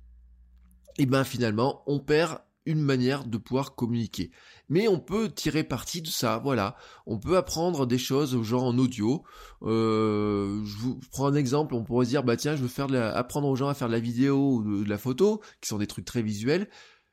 et 0.99 1.03
eh 1.03 1.07
ben 1.07 1.25
finalement, 1.25 1.83
on 1.87 2.01
perd 2.01 2.41
une 2.67 2.81
manière 2.81 3.25
de 3.25 3.39
pouvoir 3.39 3.75
communiquer. 3.75 4.31
Mais 4.69 4.89
on 4.89 5.01
peut 5.01 5.31
tirer 5.31 5.65
parti 5.65 6.01
de 6.01 6.09
ça, 6.09 6.39
voilà. 6.39 6.77
On 7.07 7.19
peut 7.19 7.37
apprendre 7.37 7.87
des 7.87 7.99
choses 7.99 8.35
aux 8.35 8.45
gens 8.45 8.65
en 8.67 8.79
audio. 8.79 9.25
Euh, 9.63 10.63
je 10.65 10.77
vous 10.77 11.01
prends 11.11 11.27
un 11.27 11.35
exemple, 11.35 11.75
on 11.75 11.83
pourrait 11.83 12.07
dire, 12.07 12.23
bah 12.23 12.37
tiens, 12.37 12.55
je 12.55 12.63
veux 12.63 12.69
faire 12.69 12.93
apprendre 13.17 13.49
aux 13.49 13.57
gens 13.57 13.69
à 13.69 13.75
faire 13.75 13.89
de 13.89 13.93
la 13.95 14.01
vidéo 14.01 14.57
ou 14.57 14.85
de 14.85 14.89
la 14.89 14.99
photo, 14.99 15.41
qui 15.61 15.69
sont 15.69 15.79
des 15.79 15.87
trucs 15.87 16.05
très 16.05 16.23
visuels 16.23 16.69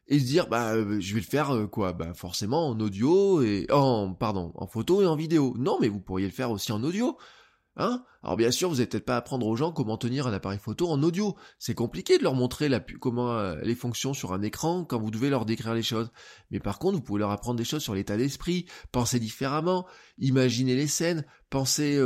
et 0.10 0.20
se 0.20 0.26
dire 0.26 0.48
bah 0.48 0.74
euh, 0.74 1.00
je 1.00 1.14
vais 1.14 1.22
le 1.22 1.26
faire 1.26 1.56
euh, 1.56 1.68
quoi 1.68 1.94
bah 1.94 2.14
forcément 2.14 2.68
en 2.68 2.80
audio 2.80 3.42
et 3.42 3.68
en 3.72 4.14
pardon 4.14 4.52
en 4.56 4.68
photo 4.68 5.02
et 5.02 5.08
en 5.08 5.16
vidéo 5.16 5.56
non 5.58 5.78
mais 5.80 5.88
vous 5.88 6.02
pourriez 6.02 6.26
le 6.26 6.34
faire 6.34 6.52
aussi 6.52 6.72
en 6.72 6.84
audio 6.84 7.18
Hein 7.82 8.04
Alors 8.24 8.36
bien 8.36 8.52
sûr, 8.52 8.68
vous 8.68 8.76
n'allez 8.76 8.88
peut-être 8.88 9.06
pas 9.06 9.16
apprendre 9.16 9.48
aux 9.48 9.56
gens 9.56 9.72
comment 9.72 9.96
tenir 9.96 10.28
un 10.28 10.34
appareil 10.34 10.60
photo 10.60 10.90
en 10.90 11.02
audio. 11.02 11.38
C'est 11.60 11.76
compliqué 11.76 12.18
de 12.18 12.24
leur 12.24 12.34
montrer 12.34 12.68
la, 12.68 12.82
comment 12.82 13.32
euh, 13.32 13.56
les 13.64 13.76
fonctions 13.76 14.14
sur 14.14 14.34
un 14.34 14.42
écran 14.42 14.84
quand 14.84 15.00
vous 15.00 15.12
devez 15.12 15.30
leur 15.30 15.46
décrire 15.46 15.74
les 15.74 15.82
choses. 15.82 16.12
Mais 16.52 16.60
par 16.60 16.78
contre, 16.78 16.98
vous 16.98 17.02
pouvez 17.02 17.20
leur 17.20 17.32
apprendre 17.32 17.58
des 17.58 17.64
choses 17.64 17.82
sur 17.82 17.96
l'état 17.96 18.18
d'esprit, 18.18 18.66
penser 18.92 19.18
différemment, 19.18 19.88
imaginer 20.18 20.76
les 20.76 20.88
scènes, 20.88 21.26
penser 21.50 21.98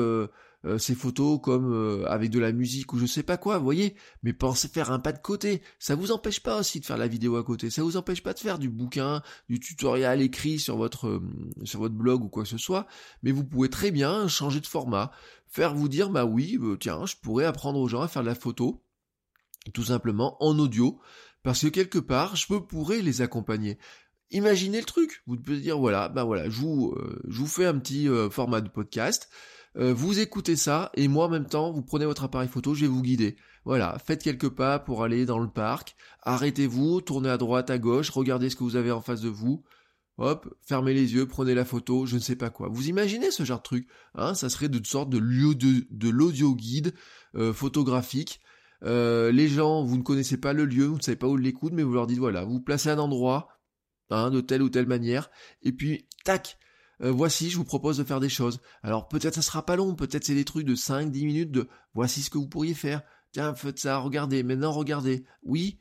euh, 0.66 0.74
euh, 0.74 0.78
ces 0.78 0.96
photos 0.96 1.40
comme 1.42 1.72
euh, 1.72 2.06
avec 2.08 2.30
de 2.30 2.40
la 2.40 2.52
musique 2.52 2.94
ou 2.94 2.98
je 2.98 3.06
sais 3.06 3.24
pas 3.24 3.38
quoi, 3.38 3.58
vous 3.58 3.64
voyez, 3.64 3.96
mais 4.24 4.34
pensez 4.34 4.68
faire 4.68 4.92
un 4.92 5.00
pas 5.00 5.12
de 5.12 5.20
côté. 5.20 5.62
Ça 5.80 5.96
vous 5.96 6.12
empêche 6.12 6.42
pas 6.42 6.60
aussi 6.60 6.80
de 6.80 6.86
faire 6.86 6.98
la 6.98 7.08
vidéo 7.08 7.36
à 7.36 7.44
côté, 7.44 7.70
ça 7.70 7.84
vous 7.84 7.98
empêche 7.98 8.24
pas 8.24 8.34
de 8.34 8.40
faire 8.40 8.60
du 8.60 8.70
bouquin, 8.70 9.22
du 9.50 9.60
tutoriel 9.60 10.22
écrit 10.22 10.60
sur 10.60 10.78
votre 10.78 11.08
euh, 11.08 11.22
sur 11.64 11.80
votre 11.80 11.96
blog 11.96 12.24
ou 12.24 12.30
quoi 12.30 12.44
que 12.44 12.50
ce 12.50 12.58
soit, 12.58 12.88
mais 13.24 13.32
vous 13.32 13.44
pouvez 13.44 13.70
très 13.70 13.92
bien 13.92 14.28
changer 14.28 14.60
de 14.60 14.68
format, 14.68 15.12
faire 15.48 15.76
vous 15.76 15.90
dire 15.90 16.10
bah 16.10 16.26
oui, 16.26 16.58
tiens, 16.80 17.06
je 17.06 17.16
pourrais 17.22 17.46
apprendre 17.46 17.80
aux 17.80 17.88
gens 17.88 18.02
à 18.02 18.08
faire 18.08 18.24
de 18.24 18.28
la 18.28 18.36
photo 18.36 18.84
tout 19.74 19.86
simplement 19.86 20.38
en 20.44 20.58
audio 20.60 21.00
parce 21.42 21.62
que 21.62 21.68
quelque 21.68 22.00
part, 22.00 22.36
je 22.36 22.48
pourrais 22.48 23.02
les 23.02 23.22
accompagner. 23.22 23.78
Imaginez 24.32 24.80
le 24.80 24.86
truc. 24.86 25.24
Vous 25.28 25.38
pouvez 25.38 25.60
dire 25.60 25.78
voilà, 25.78 26.10
bah 26.10 26.24
voilà, 26.24 26.50
je 26.50 26.60
vous, 26.60 26.96
je 27.28 27.40
vous 27.40 27.48
fais 27.48 27.66
un 27.66 27.78
petit 27.78 28.08
format 28.32 28.62
de 28.62 28.70
podcast. 28.70 29.30
Euh, 29.78 29.94
vous 29.94 30.20
écoutez 30.20 30.56
ça 30.56 30.92
et 30.96 31.08
moi 31.08 31.26
en 31.26 31.30
même 31.30 31.48
temps, 31.48 31.72
vous 31.72 31.82
prenez 31.82 32.06
votre 32.06 32.24
appareil 32.24 32.48
photo, 32.48 32.74
je 32.74 32.82
vais 32.82 32.88
vous 32.88 33.02
guider. 33.02 33.36
Voilà, 33.66 33.98
faites 34.06 34.22
quelques 34.22 34.50
pas 34.50 34.78
pour 34.78 35.04
aller 35.04 35.26
dans 35.26 35.40
le 35.40 35.50
parc, 35.50 35.96
arrêtez-vous, 36.22 37.02
tournez 37.02 37.30
à 37.30 37.38
droite, 37.38 37.70
à 37.70 37.78
gauche, 37.78 38.10
regardez 38.10 38.50
ce 38.50 38.56
que 38.56 38.64
vous 38.64 38.76
avez 38.76 38.92
en 38.92 39.02
face 39.02 39.22
de 39.22 39.30
vous. 39.30 39.64
Hop, 40.20 40.54
fermez 40.62 40.94
les 40.94 41.16
yeux, 41.16 41.28
prenez 41.28 41.56
la 41.56 41.66
photo, 41.66 42.06
je 42.06 42.16
ne 42.16 42.20
sais 42.20 42.36
pas 42.36 42.52
quoi. 42.52 42.68
Vous 42.70 42.88
imaginez 42.88 43.32
ce 43.32 43.44
genre 43.44 43.58
de 43.58 43.64
truc 43.64 43.88
hein? 44.14 44.36
Ça 44.36 44.50
serait 44.50 44.70
de 44.70 44.86
sorte 44.86 45.10
de 45.10 45.18
lieu 45.18 45.56
de, 45.56 45.88
de 45.90 46.10
l'audio 46.10 46.56
guide 46.56 46.94
euh, 47.36 47.52
photographique. 47.52 48.40
Euh, 48.84 49.32
les 49.32 49.48
gens, 49.48 49.84
vous 49.84 49.98
ne 49.98 50.04
connaissez 50.04 50.38
pas 50.38 50.54
le 50.54 50.66
lieu, 50.66 50.86
vous 50.86 50.98
ne 50.98 51.02
savez 51.02 51.16
pas 51.16 51.28
où 51.28 51.38
l'écoute, 51.38 51.74
mais 51.74 51.84
vous 51.84 51.94
leur 51.94 52.06
dites 52.06 52.20
voilà, 52.20 52.44
vous, 52.44 52.54
vous 52.54 52.62
placez 52.62 52.90
un 52.90 53.00
endroit, 53.00 53.48
hein, 54.12 54.30
de 54.30 54.42
telle 54.42 54.62
ou 54.62 54.70
telle 54.70 54.88
manière, 54.88 55.32
et 55.64 55.72
puis 55.72 56.08
tac, 56.26 56.60
euh, 57.04 57.12
voici, 57.12 57.50
je 57.50 57.58
vous 57.58 57.64
propose 57.64 57.98
de 57.98 58.04
faire 58.04 58.20
des 58.20 58.30
choses. 58.30 58.60
Alors 58.82 59.08
peut-être 59.08 59.36
ça 59.36 59.42
sera 59.42 59.66
pas 59.66 59.76
long, 59.76 59.96
peut-être 59.96 60.24
c'est 60.24 60.36
des 60.36 60.46
trucs 60.46 60.66
de 60.66 60.76
5-10 60.76 61.26
minutes 61.26 61.52
de 61.52 61.68
voici 61.94 62.22
ce 62.22 62.30
que 62.30 62.38
vous 62.38 62.48
pourriez 62.48 62.74
faire. 62.74 63.02
Tiens, 63.32 63.54
faites 63.56 63.80
ça, 63.80 63.98
regardez, 63.98 64.44
maintenant 64.44 64.72
regardez. 64.72 65.26
Oui, 65.44 65.80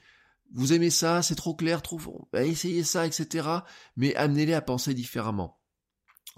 vous 0.54 0.72
aimez 0.72 0.90
ça, 0.90 1.22
c'est 1.22 1.34
trop 1.34 1.54
clair, 1.54 1.82
trop... 1.82 1.98
Bah, 2.32 2.44
essayez 2.44 2.84
ça, 2.84 3.06
etc. 3.06 3.48
Mais 3.96 4.14
amenez-les 4.16 4.54
à 4.54 4.62
penser 4.62 4.94
différemment. 4.94 5.58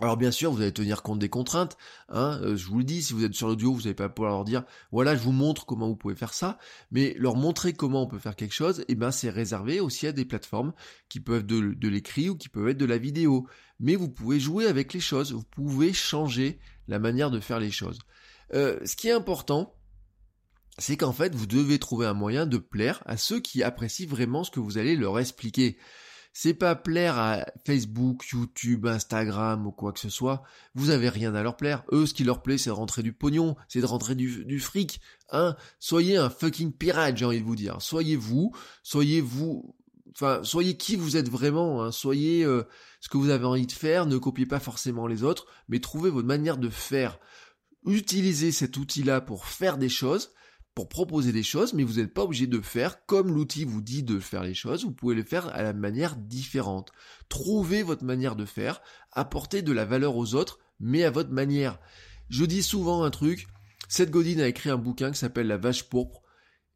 Alors 0.00 0.16
bien 0.16 0.32
sûr, 0.32 0.50
vous 0.50 0.60
allez 0.60 0.72
tenir 0.72 1.02
compte 1.02 1.20
des 1.20 1.28
contraintes. 1.28 1.76
Hein, 2.08 2.40
euh, 2.42 2.56
je 2.56 2.66
vous 2.66 2.78
le 2.78 2.84
dis, 2.84 3.00
si 3.00 3.12
vous 3.12 3.24
êtes 3.24 3.34
sur 3.34 3.46
l'audio, 3.46 3.72
vous 3.72 3.82
n'allez 3.82 3.94
pas 3.94 4.08
pouvoir 4.08 4.32
leur 4.32 4.44
dire, 4.44 4.64
voilà, 4.90 5.14
je 5.14 5.20
vous 5.22 5.32
montre 5.32 5.66
comment 5.66 5.86
vous 5.86 5.96
pouvez 5.96 6.16
faire 6.16 6.34
ça. 6.34 6.58
Mais 6.90 7.14
leur 7.16 7.36
montrer 7.36 7.72
comment 7.74 8.02
on 8.02 8.06
peut 8.08 8.18
faire 8.18 8.34
quelque 8.34 8.54
chose, 8.54 8.84
eh 8.88 8.96
ben 8.96 9.12
c'est 9.12 9.30
réservé 9.30 9.78
aussi 9.78 10.06
à 10.08 10.12
des 10.12 10.24
plateformes 10.24 10.72
qui 11.08 11.20
peuvent 11.20 11.40
être 11.40 11.46
de, 11.46 11.74
de 11.74 11.88
l'écrit 11.88 12.28
ou 12.28 12.36
qui 12.36 12.48
peuvent 12.48 12.68
être 12.68 12.78
de 12.78 12.84
la 12.84 12.98
vidéo. 12.98 13.46
Mais 13.84 13.96
vous 13.96 14.08
pouvez 14.08 14.40
jouer 14.40 14.66
avec 14.66 14.94
les 14.94 15.00
choses, 15.00 15.32
vous 15.32 15.44
pouvez 15.44 15.92
changer 15.92 16.58
la 16.88 16.98
manière 16.98 17.30
de 17.30 17.38
faire 17.38 17.60
les 17.60 17.70
choses. 17.70 17.98
Euh, 18.54 18.78
ce 18.86 18.96
qui 18.96 19.08
est 19.08 19.12
important, 19.12 19.74
c'est 20.78 20.96
qu'en 20.96 21.12
fait, 21.12 21.34
vous 21.34 21.46
devez 21.46 21.78
trouver 21.78 22.06
un 22.06 22.14
moyen 22.14 22.46
de 22.46 22.56
plaire 22.58 23.02
à 23.04 23.16
ceux 23.16 23.40
qui 23.40 23.62
apprécient 23.62 24.08
vraiment 24.08 24.42
ce 24.42 24.50
que 24.50 24.58
vous 24.58 24.78
allez 24.78 24.96
leur 24.96 25.18
expliquer 25.18 25.76
c'est 26.36 26.52
pas 26.52 26.74
plaire 26.74 27.16
à 27.16 27.46
Facebook, 27.64 28.26
YouTube, 28.32 28.86
Instagram 28.86 29.68
ou 29.68 29.70
quoi 29.70 29.92
que 29.92 30.00
ce 30.00 30.08
soit. 30.08 30.42
Vous 30.74 30.90
avez 30.90 31.08
rien 31.08 31.32
à 31.36 31.44
leur 31.44 31.56
plaire. 31.56 31.84
Eux, 31.92 32.06
ce 32.06 32.12
qui 32.12 32.24
leur 32.24 32.42
plaît, 32.42 32.58
c'est 32.58 32.70
de 32.70 32.74
rentrer 32.74 33.04
du 33.04 33.12
pognon, 33.12 33.54
c'est 33.68 33.80
de 33.80 33.86
rentrer 33.86 34.16
du, 34.16 34.58
fric. 34.58 35.00
Hein 35.30 35.54
soyez 35.78 36.16
un 36.16 36.28
fucking 36.28 36.72
pirate, 36.72 37.16
j'ai 37.16 37.24
envie 37.24 37.40
de 37.40 37.46
vous 37.46 37.54
dire. 37.54 37.80
Soyez 37.80 38.16
vous, 38.16 38.52
soyez 38.82 39.20
vous, 39.20 39.76
enfin, 40.14 40.40
soyez 40.42 40.76
qui 40.76 40.97
vous 40.97 41.16
êtes 41.16 41.28
vraiment. 41.28 41.83
Hein. 41.83 41.92
Soyez 41.92 42.44
euh, 42.44 42.64
ce 43.00 43.09
que 43.09 43.16
vous 43.16 43.30
avez 43.30 43.44
envie 43.44 43.66
de 43.66 43.73
faire. 43.73 44.06
Ne 44.06 44.18
copiez 44.18 44.47
pas 44.47 44.61
forcément 44.61 45.06
les 45.06 45.23
autres, 45.23 45.47
mais 45.68 45.80
trouvez 45.80 46.11
votre 46.11 46.26
manière 46.26 46.59
de 46.59 46.68
faire. 46.68 47.18
Utilisez 47.87 48.52
cet 48.52 48.76
outil-là 48.76 49.21
pour 49.21 49.47
faire 49.47 49.76
des 49.76 49.88
choses 49.88 50.30
pour 50.75 50.88
proposer 50.88 51.33
des 51.33 51.42
choses, 51.42 51.73
mais 51.73 51.85
vous 51.85 51.94
n'êtes 51.94 52.12
pas 52.12 52.25
obligé 52.25 52.47
de 52.47 52.61
faire 52.61 53.06
comme 53.06 53.33
l'outil 53.33 53.64
vous 53.64 53.80
dit 53.80 54.02
de 54.02 54.18
faire 54.18 54.42
les 54.42 54.54
choses, 54.54 54.85
vous 54.85 54.92
pouvez 54.92 55.14
le 55.14 55.23
faire 55.23 55.47
à 55.54 55.62
la 55.62 55.73
manière 55.73 56.16
différente. 56.16 56.90
Trouvez 57.28 57.83
votre 57.83 58.04
manière 58.04 58.35
de 58.35 58.44
faire, 58.44 58.83
apportez 59.12 59.62
de 59.62 59.73
la 59.73 59.85
valeur 59.85 60.16
aux 60.16 60.35
autres, 60.35 60.59
mais 60.80 61.04
à 61.04 61.11
votre 61.11 61.30
manière. 61.30 61.79
Je 62.29 62.44
dis 62.44 62.62
souvent 62.62 63.05
un 63.05 63.11
truc, 63.11 63.46
Seth 63.88 64.11
Godin 64.11 64.40
a 64.40 64.48
écrit 64.48 64.70
un 64.70 64.77
bouquin 64.77 65.12
qui 65.12 65.18
s'appelle 65.18 65.46
La 65.46 65.59
vache 65.59 65.88
pourpre, 65.88 66.22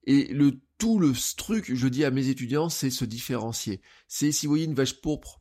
et 0.05 0.33
le 0.33 0.61
tout 0.79 0.99
le 0.99 1.13
truc, 1.37 1.75
je 1.75 1.89
dis 1.89 2.05
à 2.05 2.11
mes 2.11 2.29
étudiants, 2.29 2.69
c'est 2.69 2.91
se 2.91 3.05
différencier. 3.05 3.83
C'est 4.07 4.33
si 4.33 4.47
vous 4.47 4.53
voyez 4.53 4.65
une 4.65 4.75
vache 4.75 5.01
pourpre 5.01 5.41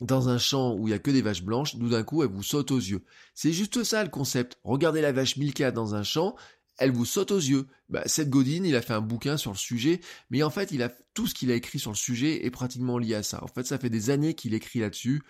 dans 0.00 0.28
un 0.28 0.38
champ 0.38 0.74
où 0.74 0.88
il 0.88 0.90
y 0.90 0.94
a 0.94 0.98
que 0.98 1.12
des 1.12 1.22
vaches 1.22 1.44
blanches, 1.44 1.78
tout 1.78 1.88
d'un 1.88 2.02
coup, 2.02 2.22
elle 2.22 2.30
vous 2.30 2.42
saute 2.42 2.72
aux 2.72 2.78
yeux. 2.78 3.04
C'est 3.34 3.52
juste 3.52 3.84
ça 3.84 4.02
le 4.02 4.10
concept. 4.10 4.58
Regardez 4.64 5.00
la 5.00 5.12
vache 5.12 5.36
Milka 5.36 5.70
dans 5.70 5.94
un 5.94 6.02
champ, 6.02 6.34
elle 6.78 6.90
vous 6.90 7.04
saute 7.04 7.30
aux 7.30 7.38
yeux. 7.38 7.68
Bah, 7.88 8.02
Seth 8.06 8.28
Godin, 8.28 8.64
il 8.64 8.74
a 8.74 8.82
fait 8.82 8.94
un 8.94 9.00
bouquin 9.00 9.36
sur 9.36 9.52
le 9.52 9.56
sujet, 9.56 10.00
mais 10.30 10.42
en 10.42 10.50
fait, 10.50 10.72
il 10.72 10.82
a 10.82 10.90
tout 11.14 11.26
ce 11.26 11.34
qu'il 11.34 11.50
a 11.52 11.54
écrit 11.54 11.78
sur 11.78 11.90
le 11.90 11.96
sujet 11.96 12.44
est 12.44 12.50
pratiquement 12.50 12.98
lié 12.98 13.14
à 13.14 13.22
ça. 13.22 13.42
En 13.44 13.46
fait, 13.46 13.64
ça 13.64 13.78
fait 13.78 13.90
des 13.90 14.10
années 14.10 14.34
qu'il 14.34 14.54
écrit 14.54 14.80
là-dessus, 14.80 15.22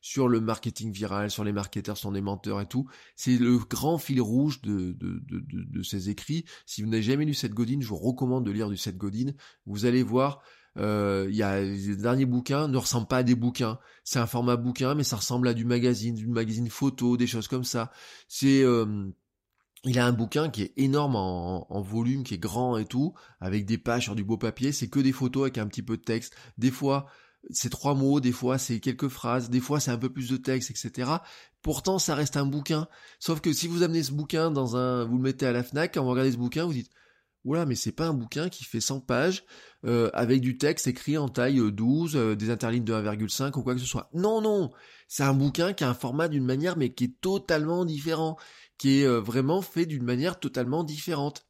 sur 0.00 0.28
le 0.28 0.40
marketing 0.40 0.92
viral, 0.92 1.30
sur 1.30 1.44
les 1.44 1.52
marketeurs 1.52 1.96
sont 1.96 2.12
des 2.12 2.20
menteurs 2.20 2.60
et 2.60 2.66
tout. 2.66 2.88
C'est 3.16 3.36
le 3.36 3.58
grand 3.58 3.98
fil 3.98 4.20
rouge 4.20 4.62
de, 4.62 4.92
de, 4.92 5.22
de, 5.28 5.42
de, 5.48 5.82
ses 5.82 6.08
écrits. 6.08 6.44
Si 6.66 6.82
vous 6.82 6.88
n'avez 6.88 7.02
jamais 7.02 7.24
lu 7.24 7.34
Seth 7.34 7.52
Godin, 7.52 7.78
je 7.80 7.86
vous 7.86 7.96
recommande 7.96 8.44
de 8.44 8.50
lire 8.50 8.70
du 8.70 8.76
Seth 8.76 8.96
Godin. 8.96 9.32
Vous 9.66 9.84
allez 9.84 10.02
voir, 10.02 10.42
euh, 10.78 11.26
il 11.30 11.36
y 11.36 11.42
a 11.42 11.60
les 11.60 11.96
derniers 11.96 12.26
bouquins 12.26 12.68
ne 12.68 12.78
ressemblent 12.78 13.08
pas 13.08 13.18
à 13.18 13.22
des 13.22 13.34
bouquins. 13.34 13.78
C'est 14.04 14.18
un 14.18 14.26
format 14.26 14.56
bouquin, 14.56 14.94
mais 14.94 15.04
ça 15.04 15.16
ressemble 15.16 15.48
à 15.48 15.54
du 15.54 15.64
magazine, 15.64 16.14
du 16.14 16.28
magazine 16.28 16.70
photo, 16.70 17.16
des 17.16 17.26
choses 17.26 17.48
comme 17.48 17.64
ça. 17.64 17.90
C'est 18.28 18.62
euh, 18.62 19.10
il 19.84 19.98
a 19.98 20.06
un 20.06 20.12
bouquin 20.12 20.50
qui 20.50 20.62
est 20.62 20.72
énorme 20.76 21.16
en, 21.16 21.80
volume, 21.80 22.22
qui 22.22 22.34
est 22.34 22.38
grand 22.38 22.76
et 22.76 22.84
tout, 22.84 23.14
avec 23.40 23.64
des 23.64 23.78
pages 23.78 24.04
sur 24.04 24.14
du 24.14 24.24
beau 24.24 24.36
papier. 24.36 24.72
C'est 24.72 24.88
que 24.88 25.00
des 25.00 25.12
photos 25.12 25.44
avec 25.44 25.58
un 25.58 25.66
petit 25.66 25.82
peu 25.82 25.96
de 25.96 26.02
texte. 26.02 26.36
Des 26.58 26.70
fois, 26.70 27.06
c'est 27.50 27.70
trois 27.70 27.94
mots, 27.94 28.20
des 28.20 28.32
fois 28.32 28.58
c'est 28.58 28.80
quelques 28.80 29.08
phrases, 29.08 29.48
des 29.50 29.60
fois 29.60 29.80
c'est 29.80 29.90
un 29.90 29.98
peu 29.98 30.10
plus 30.10 30.28
de 30.28 30.36
texte, 30.36 30.70
etc. 30.70 31.10
Pourtant, 31.62 31.98
ça 31.98 32.14
reste 32.14 32.36
un 32.36 32.46
bouquin. 32.46 32.88
Sauf 33.18 33.40
que 33.40 33.52
si 33.52 33.66
vous 33.68 33.82
amenez 33.82 34.02
ce 34.02 34.12
bouquin 34.12 34.50
dans 34.50 34.76
un, 34.76 35.04
vous 35.04 35.16
le 35.16 35.22
mettez 35.22 35.46
à 35.46 35.52
la 35.52 35.62
Fnac, 35.62 35.94
quand 35.94 36.02
vous 36.02 36.10
regardez 36.10 36.32
ce 36.32 36.36
bouquin, 36.36 36.64
vous 36.64 36.72
dites, 36.72 36.90
oula, 37.44 37.66
mais 37.66 37.74
c'est 37.74 37.92
pas 37.92 38.06
un 38.06 38.14
bouquin 38.14 38.48
qui 38.48 38.64
fait 38.64 38.80
100 38.80 39.00
pages, 39.00 39.44
euh, 39.84 40.10
avec 40.12 40.40
du 40.40 40.58
texte 40.58 40.86
écrit 40.86 41.18
en 41.18 41.28
taille 41.28 41.60
12, 41.72 42.16
euh, 42.16 42.36
des 42.36 42.50
interlignes 42.50 42.84
de 42.84 42.92
1,5 42.92 43.58
ou 43.58 43.62
quoi 43.62 43.74
que 43.74 43.80
ce 43.80 43.86
soit. 43.86 44.10
Non, 44.14 44.40
non, 44.40 44.70
c'est 45.08 45.22
un 45.22 45.34
bouquin 45.34 45.72
qui 45.72 45.84
a 45.84 45.90
un 45.90 45.94
format 45.94 46.28
d'une 46.28 46.44
manière, 46.44 46.76
mais 46.76 46.92
qui 46.92 47.04
est 47.04 47.20
totalement 47.20 47.84
différent 47.84 48.36
qui 48.80 49.00
est 49.00 49.06
euh, 49.06 49.20
vraiment 49.20 49.60
fait 49.60 49.84
d'une 49.84 50.04
manière 50.04 50.40
totalement 50.40 50.84
différente. 50.84 51.46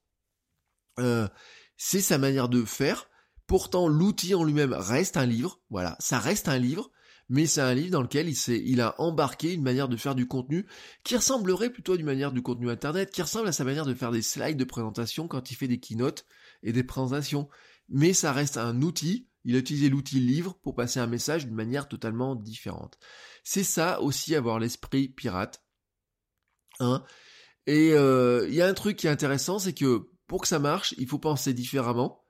Euh, 0.99 1.29
c'est 1.77 2.01
sa 2.01 2.19
manière 2.19 2.49
de 2.49 2.65
faire. 2.65 3.09
Pourtant, 3.51 3.89
l'outil 3.89 4.37
en 4.37 4.45
lui-même 4.45 4.73
reste 4.73 5.17
un 5.17 5.27
livre. 5.27 5.59
Voilà, 5.71 5.97
ça 5.99 6.21
reste 6.21 6.47
un 6.47 6.57
livre, 6.57 6.93
mais 7.29 7.47
c'est 7.47 7.61
un 7.61 7.75
livre 7.75 7.91
dans 7.91 8.01
lequel 8.01 8.29
il, 8.29 8.81
a 8.81 8.95
embarqué 9.01 9.55
une 9.55 9.65
manière 9.65 9.89
de 9.89 9.97
faire 9.97 10.15
du 10.15 10.29
contenu 10.29 10.69
qui 11.03 11.17
ressemblerait 11.17 11.71
plutôt 11.71 11.95
à 11.95 11.97
une 11.97 12.05
manière 12.05 12.31
du 12.31 12.43
contenu 12.43 12.71
internet, 12.71 13.11
qui 13.11 13.23
ressemble 13.23 13.49
à 13.49 13.53
sa 13.53 13.65
manière 13.65 13.87
de 13.87 13.95
faire 13.95 14.13
des 14.13 14.23
slides 14.23 14.57
de 14.57 14.63
présentation 14.63 15.27
quand 15.27 15.51
il 15.51 15.57
fait 15.57 15.67
des 15.67 15.81
keynotes 15.81 16.27
et 16.63 16.73
des 16.73 16.85
présentations. 16.85 17.49
Mais 17.89 18.13
ça 18.13 18.33
reste 18.33 18.57
un 18.57 18.83
outil. 18.83 19.27
Il 19.43 19.57
a 19.57 19.59
utilisé 19.59 19.89
l'outil 19.89 20.21
livre 20.21 20.57
pour 20.63 20.77
passer 20.77 21.01
un 21.01 21.09
message 21.09 21.45
d'une 21.45 21.57
manière 21.57 21.89
totalement 21.89 22.37
différente. 22.37 23.01
C'est 23.43 23.65
ça 23.65 24.01
aussi 24.01 24.37
avoir 24.37 24.61
l'esprit 24.61 25.09
pirate. 25.09 25.65
Hein. 26.79 27.03
Et 27.67 27.95
euh, 27.95 28.47
il 28.49 28.55
y 28.55 28.63
a 28.63 28.69
un 28.69 28.75
truc 28.75 28.97
qui 28.97 29.09
est 29.09 29.11
intéressant, 29.11 29.59
c'est 29.59 29.75
que 29.75 30.09
pour 30.29 30.41
que 30.41 30.47
ça 30.47 30.61
marche, 30.61 30.95
il 30.99 31.09
faut 31.09 31.19
penser 31.19 31.53
différemment. 31.53 32.21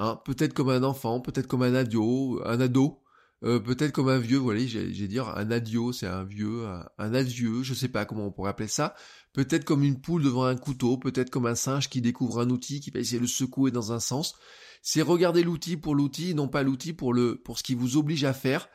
Hein. 0.00 0.20
Peut-être 0.24 0.54
comme 0.54 0.70
un 0.70 0.82
enfant, 0.82 1.20
peut-être 1.20 1.46
comme 1.46 1.62
un 1.62 1.74
ado, 1.74 2.42
un 2.44 2.60
ado, 2.60 3.02
euh, 3.44 3.60
peut-être 3.60 3.92
comme 3.92 4.08
un 4.08 4.18
vieux, 4.18 4.38
voilà, 4.38 4.66
j'ai 4.66 5.06
dire 5.06 5.28
un 5.28 5.50
adio, 5.50 5.92
c'est 5.92 6.06
un 6.08 6.24
vieux, 6.24 6.66
un, 6.98 7.14
adieu, 7.14 7.62
je 7.62 7.74
sais 7.74 7.88
pas 7.88 8.04
comment 8.04 8.26
on 8.26 8.32
pourrait 8.32 8.50
appeler 8.50 8.68
ça. 8.68 8.96
Peut-être 9.32 9.64
comme 9.64 9.84
une 9.84 10.00
poule 10.00 10.24
devant 10.24 10.44
un 10.44 10.56
couteau, 10.56 10.96
peut-être 10.98 11.30
comme 11.30 11.46
un 11.46 11.54
singe 11.54 11.88
qui 11.88 12.00
découvre 12.00 12.40
un 12.40 12.50
outil, 12.50 12.80
qui 12.80 12.90
va 12.90 12.98
essayer 12.98 13.18
de 13.18 13.24
le 13.24 13.28
secouer 13.28 13.70
dans 13.70 13.92
un 13.92 14.00
sens. 14.00 14.34
C'est 14.82 15.02
regarder 15.02 15.42
l'outil 15.42 15.76
pour 15.76 15.94
l'outil, 15.94 16.34
non 16.34 16.48
pas 16.48 16.62
l'outil 16.62 16.94
pour 16.94 17.12
le 17.12 17.36
pour 17.36 17.58
ce 17.58 17.62
qui 17.62 17.74
vous 17.74 17.96
oblige 17.96 18.24
à 18.24 18.32
faire 18.32 18.68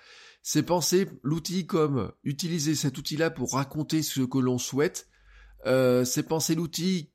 c'est 0.48 0.62
penser 0.62 1.10
l'outil 1.24 1.66
comme 1.66 2.12
utiliser 2.24 2.76
cet 2.76 3.00
outil-là 3.00 3.32
pour 3.32 3.54
raconter 3.54 4.04
ce 4.04 4.22
que 4.22 4.38
l'on 4.38 4.60
souhaite, 4.60 5.10
euh, 5.66 6.06
c'est 6.06 6.22
penser 6.22 6.54
l'outil 6.54 7.15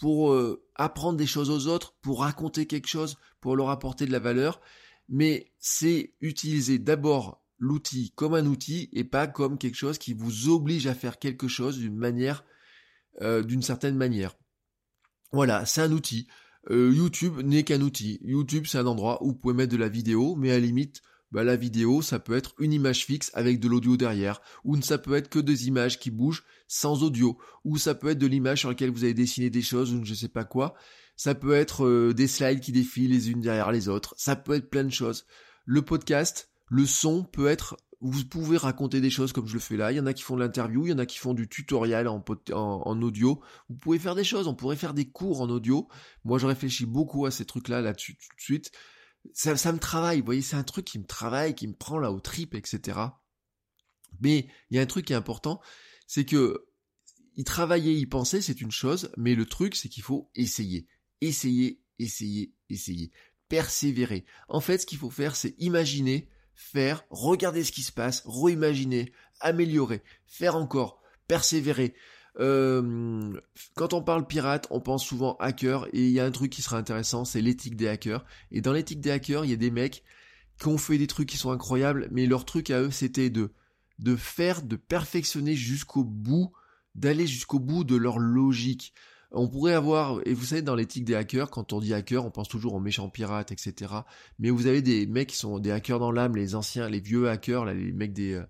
pour 0.00 0.32
euh, 0.32 0.64
apprendre 0.74 1.18
des 1.18 1.26
choses 1.26 1.50
aux 1.50 1.70
autres, 1.70 1.94
pour 2.00 2.20
raconter 2.20 2.66
quelque 2.66 2.88
chose, 2.88 3.18
pour 3.40 3.54
leur 3.54 3.68
apporter 3.68 4.06
de 4.06 4.12
la 4.12 4.18
valeur, 4.18 4.60
mais 5.08 5.52
c'est 5.58 6.14
utiliser 6.22 6.78
d'abord 6.78 7.44
l'outil 7.58 8.12
comme 8.16 8.32
un 8.32 8.46
outil 8.46 8.88
et 8.94 9.04
pas 9.04 9.26
comme 9.26 9.58
quelque 9.58 9.76
chose 9.76 9.98
qui 9.98 10.14
vous 10.14 10.48
oblige 10.48 10.86
à 10.86 10.94
faire 10.94 11.18
quelque 11.18 11.48
chose 11.48 11.78
d'une 11.78 11.96
manière 11.96 12.44
euh, 13.20 13.42
d'une 13.42 13.62
certaine 13.62 13.96
manière. 13.96 14.34
Voilà, 15.32 15.66
c'est 15.66 15.82
un 15.82 15.92
outil. 15.92 16.26
Euh, 16.70 16.90
YouTube 16.94 17.40
n'est 17.44 17.64
qu'un 17.64 17.82
outil. 17.82 18.18
YouTube, 18.22 18.64
c'est 18.66 18.78
un 18.78 18.86
endroit 18.86 19.22
où 19.22 19.28
vous 19.28 19.34
pouvez 19.34 19.54
mettre 19.54 19.72
de 19.72 19.76
la 19.76 19.88
vidéo, 19.88 20.34
mais 20.36 20.50
à 20.50 20.54
la 20.54 20.60
limite, 20.60 21.02
bah, 21.32 21.44
la 21.44 21.56
vidéo, 21.56 22.02
ça 22.02 22.18
peut 22.18 22.36
être 22.36 22.54
une 22.58 22.72
image 22.72 23.04
fixe 23.04 23.30
avec 23.34 23.60
de 23.60 23.68
l'audio 23.68 23.96
derrière, 23.96 24.40
ou 24.64 24.80
ça 24.82 24.98
peut 24.98 25.14
être 25.14 25.28
que 25.28 25.38
des 25.38 25.68
images 25.68 25.98
qui 25.98 26.10
bougent 26.10 26.44
sans 26.68 27.02
audio, 27.02 27.38
ou 27.64 27.78
ça 27.78 27.94
peut 27.94 28.08
être 28.08 28.18
de 28.18 28.26
l'image 28.26 28.60
sur 28.60 28.68
laquelle 28.68 28.90
vous 28.90 29.04
avez 29.04 29.14
dessiné 29.14 29.50
des 29.50 29.62
choses, 29.62 29.92
ou 29.92 30.04
je 30.04 30.14
sais 30.14 30.28
pas 30.28 30.44
quoi. 30.44 30.74
Ça 31.16 31.34
peut 31.34 31.54
être 31.54 31.84
euh, 31.84 32.14
des 32.14 32.26
slides 32.26 32.60
qui 32.60 32.72
défilent 32.72 33.10
les 33.10 33.30
unes 33.30 33.42
derrière 33.42 33.72
les 33.72 33.88
autres. 33.88 34.14
Ça 34.16 34.36
peut 34.36 34.54
être 34.54 34.70
plein 34.70 34.84
de 34.84 34.92
choses. 34.92 35.26
Le 35.66 35.82
podcast, 35.82 36.50
le 36.68 36.86
son 36.86 37.24
peut 37.24 37.48
être 37.48 37.76
vous 38.00 38.24
pouvez 38.24 38.56
raconter 38.56 39.00
des 39.00 39.10
choses 39.10 39.32
comme 39.32 39.46
je 39.46 39.54
le 39.54 39.60
fais 39.60 39.76
là. 39.76 39.92
Il 39.92 39.96
y 39.96 40.00
en 40.00 40.06
a 40.06 40.14
qui 40.14 40.22
font 40.22 40.34
de 40.34 40.40
l'interview, 40.40 40.86
il 40.86 40.90
y 40.90 40.92
en 40.92 40.98
a 40.98 41.06
qui 41.06 41.18
font 41.18 41.34
du 41.34 41.48
tutoriel 41.48 42.08
en, 42.08 42.24
en, 42.52 43.02
audio. 43.02 43.42
Vous 43.68 43.76
pouvez 43.76 43.98
faire 43.98 44.14
des 44.14 44.24
choses, 44.24 44.48
on 44.48 44.54
pourrait 44.54 44.76
faire 44.76 44.94
des 44.94 45.10
cours 45.10 45.42
en 45.42 45.50
audio. 45.50 45.86
Moi, 46.24 46.38
je 46.38 46.46
réfléchis 46.46 46.86
beaucoup 46.86 47.26
à 47.26 47.30
ces 47.30 47.44
trucs-là 47.44 47.82
là-dessus 47.82 48.14
tout 48.14 48.36
de 48.36 48.40
suite. 48.40 48.72
Ça, 49.34 49.56
ça 49.56 49.72
me 49.72 49.78
travaille, 49.78 50.20
vous 50.20 50.26
voyez, 50.26 50.42
c'est 50.42 50.56
un 50.56 50.64
truc 50.64 50.84
qui 50.84 50.98
me 50.98 51.06
travaille, 51.06 51.54
qui 51.54 51.66
me 51.68 51.74
prend 51.74 51.98
là 51.98 52.10
au 52.10 52.20
trip, 52.20 52.54
etc. 52.54 52.98
Mais 54.20 54.48
il 54.70 54.76
y 54.76 54.78
a 54.78 54.82
un 54.82 54.86
truc 54.86 55.06
qui 55.06 55.12
est 55.12 55.16
important, 55.16 55.60
c'est 56.06 56.24
que 56.24 56.66
y 57.36 57.44
travailler, 57.44 57.94
y 57.94 58.06
penser, 58.06 58.42
c'est 58.42 58.60
une 58.60 58.70
chose, 58.70 59.12
mais 59.16 59.34
le 59.34 59.46
truc, 59.46 59.76
c'est 59.76 59.88
qu'il 59.88 60.02
faut 60.02 60.30
essayer. 60.34 60.88
Essayer, 61.20 61.82
essayer, 61.98 62.54
essayer. 62.68 63.12
Persévérer. 63.48 64.24
En 64.48 64.60
fait, 64.60 64.78
ce 64.78 64.86
qu'il 64.86 64.98
faut 64.98 65.10
faire, 65.10 65.36
c'est 65.36 65.54
imaginer 65.58 66.28
faire, 66.54 67.04
regarder 67.10 67.64
ce 67.64 67.72
qui 67.72 67.82
se 67.82 67.92
passe, 67.92 68.22
réimaginer, 68.26 69.12
améliorer, 69.40 70.02
faire 70.26 70.56
encore, 70.56 71.00
persévérer. 71.26 71.94
Euh, 72.40 73.32
quand 73.74 73.92
on 73.92 74.02
parle 74.02 74.26
pirate, 74.26 74.66
on 74.70 74.80
pense 74.80 75.04
souvent 75.04 75.36
hacker 75.40 75.86
et 75.92 76.06
il 76.06 76.10
y 76.10 76.20
a 76.20 76.24
un 76.24 76.30
truc 76.30 76.50
qui 76.50 76.62
sera 76.62 76.78
intéressant, 76.78 77.24
c'est 77.24 77.42
l'éthique 77.42 77.76
des 77.76 77.88
hackers. 77.88 78.24
Et 78.50 78.60
dans 78.60 78.72
l'éthique 78.72 79.00
des 79.00 79.10
hackers, 79.10 79.44
il 79.44 79.50
y 79.50 79.54
a 79.54 79.58
des 79.58 79.70
mecs 79.70 80.02
qui 80.58 80.68
ont 80.68 80.78
fait 80.78 80.98
des 80.98 81.06
trucs 81.06 81.28
qui 81.28 81.36
sont 81.36 81.50
incroyables, 81.50 82.08
mais 82.10 82.26
leur 82.26 82.44
truc 82.44 82.70
à 82.70 82.80
eux, 82.80 82.90
c'était 82.90 83.30
de 83.30 83.50
de 84.00 84.16
faire, 84.16 84.62
de 84.62 84.76
perfectionner 84.76 85.54
jusqu'au 85.54 86.04
bout, 86.04 86.52
d'aller 86.94 87.26
jusqu'au 87.26 87.58
bout 87.58 87.84
de 87.84 87.96
leur 87.96 88.18
logique. 88.18 88.94
On 89.32 89.48
pourrait 89.48 89.74
avoir, 89.74 90.20
et 90.24 90.34
vous 90.34 90.46
savez, 90.46 90.62
dans 90.62 90.74
l'éthique 90.74 91.04
des 91.04 91.14
hackers, 91.14 91.50
quand 91.50 91.72
on 91.72 91.80
dit 91.80 91.94
hacker, 91.94 92.24
on 92.24 92.30
pense 92.30 92.48
toujours 92.48 92.74
aux 92.74 92.80
méchants 92.80 93.08
pirates, 93.08 93.52
etc. 93.52 93.92
Mais 94.38 94.50
vous 94.50 94.66
avez 94.66 94.82
des 94.82 95.06
mecs 95.06 95.28
qui 95.28 95.36
sont 95.36 95.58
des 95.60 95.70
hackers 95.70 96.00
dans 96.00 96.10
l'âme, 96.10 96.34
les 96.34 96.54
anciens, 96.54 96.88
les 96.88 97.00
vieux 97.00 97.28
hackers, 97.28 97.64
les 97.66 97.92
mecs 97.92 98.12
des... 98.12 98.34
Euh, 98.34 98.44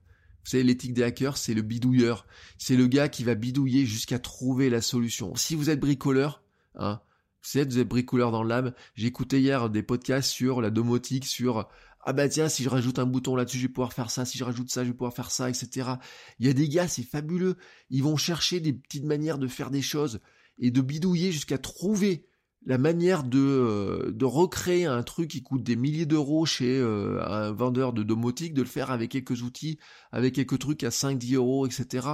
vous 0.45 0.51
savez, 0.51 0.63
l'éthique 0.63 0.95
des 0.95 1.03
hackers, 1.03 1.37
c'est 1.37 1.55
le 1.55 1.63
bidouilleur. 1.63 2.27
C'est 2.59 2.77
le 2.77 2.87
gars 2.87 3.09
qui 3.09 3.25
va 3.25 3.35
bidouiller 3.35 3.85
jusqu'à 3.87 4.19
trouver 4.19 4.71
la 4.71 4.81
solution. 4.81 5.35
Si 5.37 5.55
vous 5.55 5.71
êtes 5.71 5.81
bricoleur, 5.81 6.43
hein, 6.77 7.01
vous 7.43 7.59
êtes, 7.59 7.73
vous 7.73 7.79
êtes 7.79 7.89
bricoleur 7.89 8.31
dans 8.31 8.43
l'âme. 8.43 8.73
Écouté 8.97 9.41
hier 9.41 9.71
des 9.71 9.83
podcasts 9.83 10.31
sur 10.31 10.61
la 10.61 10.71
domotique, 10.71 11.27
sur 11.27 11.69
ah 12.03 12.15
bah 12.15 12.29
tiens, 12.29 12.49
si 12.49 12.63
je 12.63 12.69
rajoute 12.71 12.99
un 12.99 13.05
bouton 13.05 13.37
là-dessus, 13.37 13.59
je 13.59 13.67
vais 13.67 13.73
pouvoir 13.73 13.93
faire 13.93 14.11
ça, 14.11 14.25
si 14.25 14.39
je 14.39 14.45
rajoute 14.45 14.71
ça, 14.71 14.85
je 14.85 14.89
vais 14.89 14.95
pouvoir 14.95 15.13
faire 15.13 15.31
ça, 15.31 15.51
etc. 15.51 15.91
Il 16.39 16.47
y 16.47 16.51
a 16.51 16.55
des 16.55 16.69
gars, 16.69 16.89
c'est 16.89 17.03
fabuleux. 17.03 17.57
Ils 17.91 18.03
vont 18.03 18.17
chercher 18.17 18.61
des 18.61 18.73
petites 18.73 19.05
manières 19.05 19.39
de 19.39 19.47
faire 19.47 19.71
des 19.71 19.83
choses 19.83 20.21
et 20.59 20.71
de 20.71 20.81
bidouiller 20.81 21.31
jusqu'à 21.31 21.59
trouver 21.59 22.27
la 22.67 22.79
manière 22.79 23.25
de, 23.25 23.39
euh, 23.39 24.11
de 24.13 24.25
recréer 24.25 24.85
un 24.85 25.03
truc 25.03 25.31
qui 25.31 25.43
coûte 25.43 25.63
des 25.63 25.77
milliers 25.77 26.07
d'euros 26.07 26.45
chez 26.45 26.79
euh, 26.79 27.23
un 27.25 27.53
vendeur 27.53 27.93
de 27.93 28.03
domotique, 28.03 28.55
de 28.55 28.63
le 28.63 28.69
faire 28.69 28.91
avec 28.91 29.11
quelques 29.11 29.43
outils, 29.43 29.79
avec 30.13 30.35
quelques 30.35 30.59
trucs 30.59 30.85
à 30.85 30.91
5-10 30.91 31.37
euros, 31.37 31.67
etc. 31.67 32.09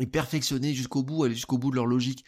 Et 0.00 0.06
perfectionner 0.06 0.72
jusqu'au 0.72 1.02
bout, 1.02 1.24
aller 1.24 1.34
jusqu'au 1.34 1.58
bout 1.58 1.70
de 1.70 1.76
leur 1.76 1.86
logique. 1.86 2.24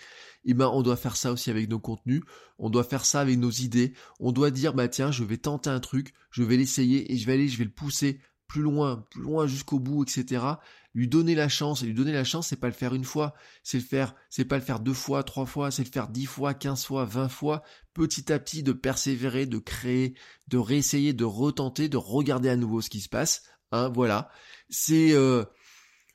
Et 0.46 0.50
eh 0.50 0.54
ben, 0.54 0.68
on 0.68 0.82
doit 0.82 0.96
faire 0.96 1.16
ça 1.16 1.32
aussi 1.32 1.48
avec 1.48 1.70
nos 1.70 1.80
contenus, 1.80 2.22
on 2.58 2.68
doit 2.68 2.84
faire 2.84 3.06
ça 3.06 3.20
avec 3.20 3.38
nos 3.38 3.50
idées, 3.50 3.94
on 4.20 4.30
doit 4.30 4.50
dire, 4.50 4.74
bah 4.74 4.88
tiens, 4.88 5.10
je 5.10 5.24
vais 5.24 5.38
tenter 5.38 5.70
un 5.70 5.80
truc, 5.80 6.12
je 6.30 6.42
vais 6.42 6.58
l'essayer 6.58 7.10
et 7.10 7.16
je 7.16 7.24
vais 7.24 7.32
aller, 7.32 7.48
je 7.48 7.56
vais 7.56 7.64
le 7.64 7.70
pousser 7.70 8.20
plus 8.46 8.60
loin, 8.60 9.06
plus 9.10 9.22
loin 9.22 9.46
jusqu'au 9.46 9.78
bout, 9.78 10.02
etc 10.02 10.42
lui 10.94 11.09
donner 11.09 11.35
la 11.35 11.48
chance, 11.48 11.83
et 11.83 11.87
lui 11.87 11.94
donner 11.94 12.12
la 12.12 12.24
chance, 12.24 12.48
c'est 12.48 12.57
pas 12.57 12.68
le 12.68 12.72
faire 12.72 12.94
une 12.94 13.04
fois, 13.04 13.35
c'est 13.62 13.78
le 13.78 13.85
faire, 13.85 14.14
c'est 14.30 14.44
pas 14.44 14.57
le 14.57 14.62
faire 14.62 14.80
deux 14.80 14.94
fois, 14.94 15.24
trois 15.24 15.46
fois, 15.46 15.70
c'est 15.70 15.85
le 15.85 15.90
faire 15.90 16.09
dix 16.09 16.26
fois, 16.26 16.54
quinze 16.54 16.85
fois, 16.85 17.04
vingt 17.04 17.28
fois, 17.28 17.62
petit 17.94 18.33
à 18.33 18.38
petit 18.38 18.62
de 18.62 18.72
persévérer, 18.72 19.46
de 19.46 19.59
créer, 19.59 20.14
de 20.48 20.59
réessayer, 20.59 21.12
de 21.12 21.24
retenter, 21.24 21.88
de 21.88 21.96
regarder 21.96 22.48
à 22.48 22.57
nouveau 22.57 22.80
ce 22.80 22.90
qui 22.90 23.00
se 23.00 23.09
passe, 23.09 23.42
hein, 23.72 23.88
voilà. 23.88 24.30
C'est 24.70 25.12
euh, 25.12 25.44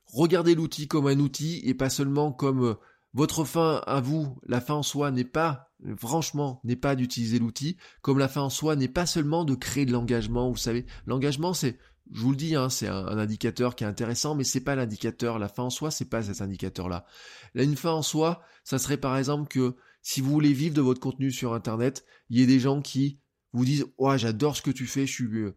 regarder 0.05 0.55
l'outil 0.55 0.87
comme 0.87 1.07
un 1.07 1.19
outil 1.19 1.61
et 1.65 1.73
pas 1.73 1.89
seulement 1.89 2.31
comme 2.31 2.63
euh, 2.63 2.75
votre 3.13 3.43
fin 3.43 3.81
à 3.85 3.99
vous, 3.99 4.39
la 4.47 4.61
fin 4.61 4.75
en 4.75 4.83
soi 4.83 5.11
n'est 5.11 5.23
pas, 5.25 5.73
franchement, 5.97 6.61
n'est 6.63 6.75
pas 6.75 6.95
d'utiliser 6.95 7.39
l'outil, 7.39 7.75
comme 8.01 8.19
la 8.19 8.27
fin 8.27 8.41
en 8.41 8.49
soi 8.49 8.75
n'est 8.75 8.87
pas 8.87 9.05
seulement 9.05 9.43
de 9.43 9.55
créer 9.55 9.85
de 9.85 9.91
l'engagement, 9.91 10.49
vous 10.49 10.57
savez, 10.57 10.85
l'engagement 11.05 11.53
c'est 11.53 11.79
je 12.11 12.21
vous 12.21 12.31
le 12.31 12.37
dis, 12.37 12.55
hein, 12.55 12.69
c'est 12.69 12.87
un, 12.87 13.17
indicateur 13.17 13.75
qui 13.75 13.83
est 13.83 13.87
intéressant, 13.87 14.35
mais 14.35 14.43
c'est 14.43 14.61
pas 14.61 14.75
l'indicateur. 14.75 15.39
La 15.39 15.47
fin 15.47 15.63
en 15.63 15.69
soi, 15.69 15.91
c'est 15.91 16.09
pas 16.09 16.23
cet 16.23 16.41
indicateur-là. 16.41 17.05
Là, 17.53 17.63
une 17.63 17.75
fin 17.75 17.91
en 17.91 18.01
soi, 18.01 18.41
ça 18.63 18.79
serait 18.79 18.97
par 18.97 19.17
exemple 19.17 19.47
que 19.47 19.75
si 20.01 20.21
vous 20.21 20.31
voulez 20.31 20.53
vivre 20.53 20.75
de 20.75 20.81
votre 20.81 20.99
contenu 20.99 21.31
sur 21.31 21.53
Internet, 21.53 22.05
il 22.29 22.39
y 22.39 22.41
ait 22.41 22.47
des 22.47 22.59
gens 22.59 22.81
qui 22.81 23.19
vous 23.53 23.65
disent, 23.65 23.85
ouais, 23.97 24.17
j'adore 24.17 24.55
ce 24.55 24.61
que 24.61 24.71
tu 24.71 24.85
fais, 24.85 25.05
je 25.05 25.11
suis, 25.11 25.25
euh, 25.25 25.55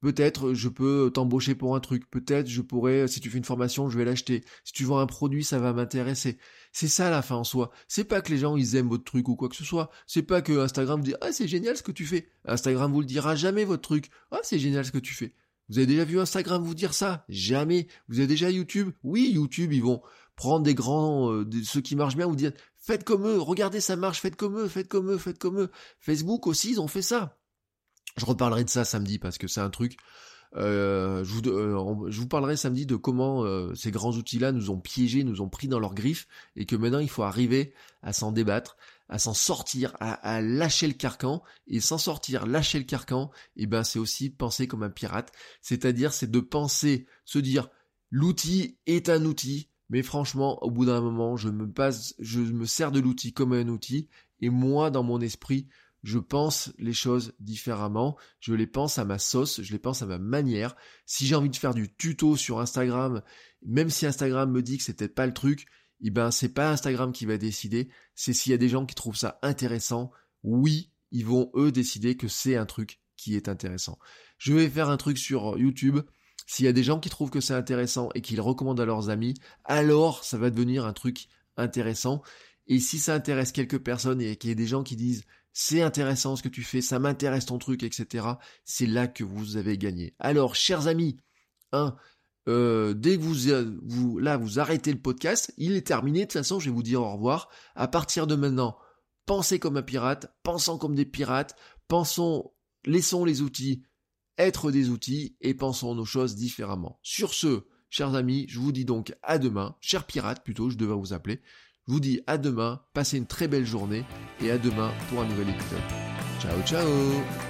peut-être 0.00 0.54
je 0.54 0.68
peux 0.68 1.10
t'embaucher 1.12 1.54
pour 1.54 1.76
un 1.76 1.80
truc, 1.80 2.08
peut-être 2.10 2.48
je 2.48 2.62
pourrais, 2.62 3.08
si 3.08 3.20
tu 3.20 3.30
fais 3.30 3.38
une 3.38 3.44
formation, 3.44 3.88
je 3.88 3.98
vais 3.98 4.04
l'acheter. 4.04 4.44
Si 4.64 4.72
tu 4.72 4.84
vends 4.84 4.98
un 4.98 5.06
produit, 5.06 5.44
ça 5.44 5.58
va 5.58 5.72
m'intéresser. 5.72 6.38
C'est 6.72 6.88
ça 6.88 7.10
la 7.10 7.22
fin 7.22 7.36
en 7.36 7.44
soi. 7.44 7.70
C'est 7.88 8.04
pas 8.04 8.20
que 8.20 8.30
les 8.30 8.38
gens 8.38 8.56
ils 8.56 8.76
aiment 8.76 8.88
votre 8.88 9.04
truc 9.04 9.28
ou 9.28 9.36
quoi 9.36 9.48
que 9.48 9.56
ce 9.56 9.64
soit. 9.64 9.90
C'est 10.06 10.22
pas 10.22 10.42
que 10.42 10.58
Instagram 10.58 11.00
vous 11.00 11.06
dit 11.06 11.14
ah 11.20 11.32
c'est 11.32 11.48
génial 11.48 11.76
ce 11.76 11.82
que 11.82 11.92
tu 11.92 12.06
fais. 12.06 12.30
Instagram 12.44 12.92
vous 12.92 13.00
le 13.00 13.06
dira 13.06 13.34
jamais 13.36 13.64
votre 13.64 13.82
truc. 13.82 14.10
Ah 14.30 14.40
c'est 14.42 14.58
génial 14.58 14.84
ce 14.84 14.92
que 14.92 14.98
tu 14.98 15.14
fais. 15.14 15.34
Vous 15.70 15.78
avez 15.78 15.86
déjà 15.86 16.04
vu 16.04 16.18
Instagram 16.18 16.62
vous 16.62 16.74
dire 16.74 16.94
ça? 16.94 17.24
Jamais. 17.28 17.86
Vous 18.08 18.18
avez 18.18 18.26
déjà 18.26 18.50
YouTube? 18.50 18.90
Oui, 19.04 19.30
YouTube, 19.32 19.72
ils 19.72 19.82
vont 19.82 20.02
prendre 20.34 20.64
des 20.64 20.74
grands, 20.74 21.30
euh, 21.30 21.48
ceux 21.64 21.80
qui 21.80 21.94
marchent 21.94 22.16
bien, 22.16 22.26
vous 22.26 22.34
dire 22.34 22.52
faites 22.76 23.04
comme 23.04 23.26
eux, 23.26 23.38
regardez 23.38 23.80
ça 23.80 23.94
marche, 23.94 24.20
faites 24.20 24.36
comme 24.36 24.58
eux, 24.58 24.68
faites 24.68 24.88
comme 24.88 25.10
eux, 25.12 25.18
faites 25.18 25.38
comme 25.38 25.60
eux. 25.60 25.70
Facebook 26.00 26.46
aussi, 26.48 26.72
ils 26.72 26.80
ont 26.80 26.88
fait 26.88 27.02
ça. 27.02 27.38
Je 28.16 28.24
reparlerai 28.24 28.64
de 28.64 28.70
ça 28.70 28.84
samedi 28.84 29.18
parce 29.18 29.38
que 29.38 29.46
c'est 29.46 29.60
un 29.60 29.70
truc. 29.70 29.96
Euh, 30.56 31.22
je, 31.22 31.32
vous, 31.32 31.46
euh, 31.46 32.10
je, 32.10 32.20
vous, 32.20 32.26
parlerai 32.26 32.56
samedi 32.56 32.84
de 32.84 32.96
comment 32.96 33.44
ces 33.76 33.92
grands 33.92 34.12
outils-là 34.12 34.50
nous 34.50 34.70
ont 34.70 34.80
piégés, 34.80 35.22
nous 35.22 35.40
ont 35.40 35.48
pris 35.48 35.68
dans 35.68 35.78
leurs 35.78 35.94
griffes, 35.94 36.26
et 36.56 36.66
que 36.66 36.74
maintenant 36.74 36.98
il 36.98 37.10
faut 37.10 37.22
arriver 37.22 37.74
à 38.02 38.12
s'en 38.12 38.32
débattre, 38.32 38.76
à 39.10 39.18
s'en 39.18 39.34
sortir, 39.34 39.96
à, 40.00 40.40
lâcher 40.40 40.86
le 40.86 40.94
carcan, 40.94 41.42
et 41.66 41.80
s'en 41.80 41.98
sortir, 41.98 42.46
lâcher 42.46 42.78
le 42.78 42.84
carcan, 42.84 43.30
et 43.56 43.64
eh 43.64 43.66
ben 43.66 43.82
c'est 43.82 43.98
aussi 43.98 44.30
penser 44.30 44.68
comme 44.68 44.84
un 44.84 44.90
pirate, 44.90 45.32
c'est-à-dire 45.60 46.12
c'est 46.12 46.30
de 46.30 46.40
penser, 46.40 47.06
se 47.24 47.40
dire 47.40 47.68
l'outil 48.10 48.78
est 48.86 49.08
un 49.08 49.24
outil, 49.24 49.68
mais 49.88 50.02
franchement 50.02 50.62
au 50.62 50.70
bout 50.70 50.86
d'un 50.86 51.00
moment 51.00 51.36
je 51.36 51.48
me 51.48 51.68
passe, 51.68 52.14
je 52.20 52.40
me 52.40 52.66
sers 52.66 52.92
de 52.92 53.00
l'outil 53.00 53.32
comme 53.32 53.52
un 53.52 53.68
outil, 53.68 54.08
et 54.40 54.48
moi 54.48 54.90
dans 54.90 55.02
mon 55.02 55.20
esprit 55.20 55.66
je 56.04 56.18
pense 56.18 56.72
les 56.78 56.92
choses 56.92 57.34
différemment, 57.40 58.16
je 58.38 58.54
les 58.54 58.68
pense 58.68 58.98
à 58.98 59.04
ma 59.04 59.18
sauce, 59.18 59.60
je 59.60 59.72
les 59.72 59.78
pense 59.78 60.00
à 60.00 60.06
ma 60.06 60.18
manière. 60.18 60.74
Si 61.04 61.26
j'ai 61.26 61.34
envie 61.34 61.50
de 61.50 61.56
faire 61.56 61.74
du 61.74 61.94
tuto 61.94 62.36
sur 62.36 62.58
Instagram, 62.60 63.22
même 63.66 63.90
si 63.90 64.06
Instagram 64.06 64.50
me 64.50 64.62
dit 64.62 64.78
que 64.78 64.84
c'était 64.84 65.08
pas 65.08 65.26
le 65.26 65.34
truc, 65.34 65.66
eh 66.02 66.10
ben 66.10 66.30
c'est 66.30 66.50
pas 66.50 66.70
Instagram 66.70 67.12
qui 67.12 67.26
va 67.26 67.36
décider, 67.36 67.88
c'est 68.14 68.32
s'il 68.32 68.52
y 68.52 68.54
a 68.54 68.58
des 68.58 68.68
gens 68.68 68.86
qui 68.86 68.94
trouvent 68.94 69.16
ça 69.16 69.38
intéressant, 69.42 70.10
oui, 70.42 70.90
ils 71.10 71.26
vont 71.26 71.50
eux 71.54 71.72
décider 71.72 72.16
que 72.16 72.28
c'est 72.28 72.56
un 72.56 72.66
truc 72.66 73.00
qui 73.16 73.36
est 73.36 73.48
intéressant. 73.48 73.98
Je 74.38 74.54
vais 74.54 74.68
faire 74.68 74.88
un 74.88 74.96
truc 74.96 75.18
sur 75.18 75.58
YouTube, 75.58 76.00
s'il 76.46 76.64
y 76.64 76.68
a 76.68 76.72
des 76.72 76.82
gens 76.82 76.98
qui 76.98 77.10
trouvent 77.10 77.30
que 77.30 77.40
c'est 77.40 77.54
intéressant 77.54 78.08
et 78.14 78.22
qui 78.22 78.34
le 78.34 78.42
recommandent 78.42 78.80
à 78.80 78.86
leurs 78.86 79.10
amis, 79.10 79.34
alors 79.64 80.24
ça 80.24 80.38
va 80.38 80.50
devenir 80.50 80.86
un 80.86 80.92
truc 80.92 81.28
intéressant. 81.56 82.22
Et 82.66 82.80
si 82.80 82.98
ça 82.98 83.14
intéresse 83.14 83.52
quelques 83.52 83.78
personnes 83.78 84.20
et 84.20 84.36
qu'il 84.36 84.50
y 84.50 84.52
a 84.52 84.56
des 84.56 84.66
gens 84.66 84.82
qui 84.82 84.96
disent 84.96 85.24
c'est 85.52 85.82
intéressant 85.82 86.36
ce 86.36 86.42
que 86.42 86.48
tu 86.48 86.62
fais, 86.62 86.80
ça 86.80 86.98
m'intéresse 86.98 87.46
ton 87.46 87.58
truc, 87.58 87.82
etc., 87.82 88.26
c'est 88.64 88.86
là 88.86 89.08
que 89.08 89.24
vous 89.24 89.56
avez 89.56 89.76
gagné. 89.76 90.14
Alors, 90.18 90.54
chers 90.54 90.86
amis, 90.86 91.18
un, 91.72 91.96
euh, 92.48 92.94
dès 92.94 93.16
que 93.16 93.22
vous, 93.22 93.48
euh, 93.48 93.78
vous, 93.82 94.18
là, 94.18 94.36
vous 94.36 94.58
arrêtez 94.58 94.92
le 94.92 94.98
podcast, 94.98 95.52
il 95.56 95.72
est 95.72 95.86
terminé. 95.86 96.20
De 96.20 96.24
toute 96.24 96.32
façon, 96.34 96.58
je 96.58 96.70
vais 96.70 96.74
vous 96.74 96.82
dire 96.82 97.02
au 97.02 97.12
revoir. 97.12 97.48
À 97.74 97.88
partir 97.88 98.26
de 98.26 98.34
maintenant, 98.34 98.76
pensez 99.26 99.58
comme 99.58 99.76
un 99.76 99.82
pirate, 99.82 100.34
pensons 100.42 100.78
comme 100.78 100.94
des 100.94 101.04
pirates, 101.04 101.56
pensons, 101.88 102.52
laissons 102.84 103.24
les 103.24 103.42
outils 103.42 103.84
être 104.40 104.70
des 104.70 104.88
outils 104.88 105.36
et 105.40 105.54
pensons 105.54 105.94
nos 105.94 106.04
choses 106.04 106.34
différemment. 106.34 106.98
Sur 107.02 107.34
ce, 107.34 107.64
chers 107.90 108.14
amis, 108.14 108.46
je 108.48 108.58
vous 108.58 108.72
dis 108.72 108.86
donc 108.86 109.14
à 109.22 109.38
demain, 109.38 109.76
chers 109.80 110.06
pirates 110.06 110.42
plutôt, 110.42 110.70
je 110.70 110.76
devais 110.76 110.94
vous 110.94 111.12
appeler. 111.12 111.40
Je 111.86 111.92
vous 111.92 112.00
dis 112.00 112.20
à 112.26 112.38
demain, 112.38 112.82
passez 112.94 113.18
une 113.18 113.26
très 113.26 113.48
belle 113.48 113.66
journée 113.66 114.04
et 114.40 114.50
à 114.50 114.58
demain 114.58 114.92
pour 115.08 115.20
un 115.20 115.26
nouvel 115.26 115.50
épisode. 115.50 115.82
Ciao 116.40 116.62
ciao 116.62 117.49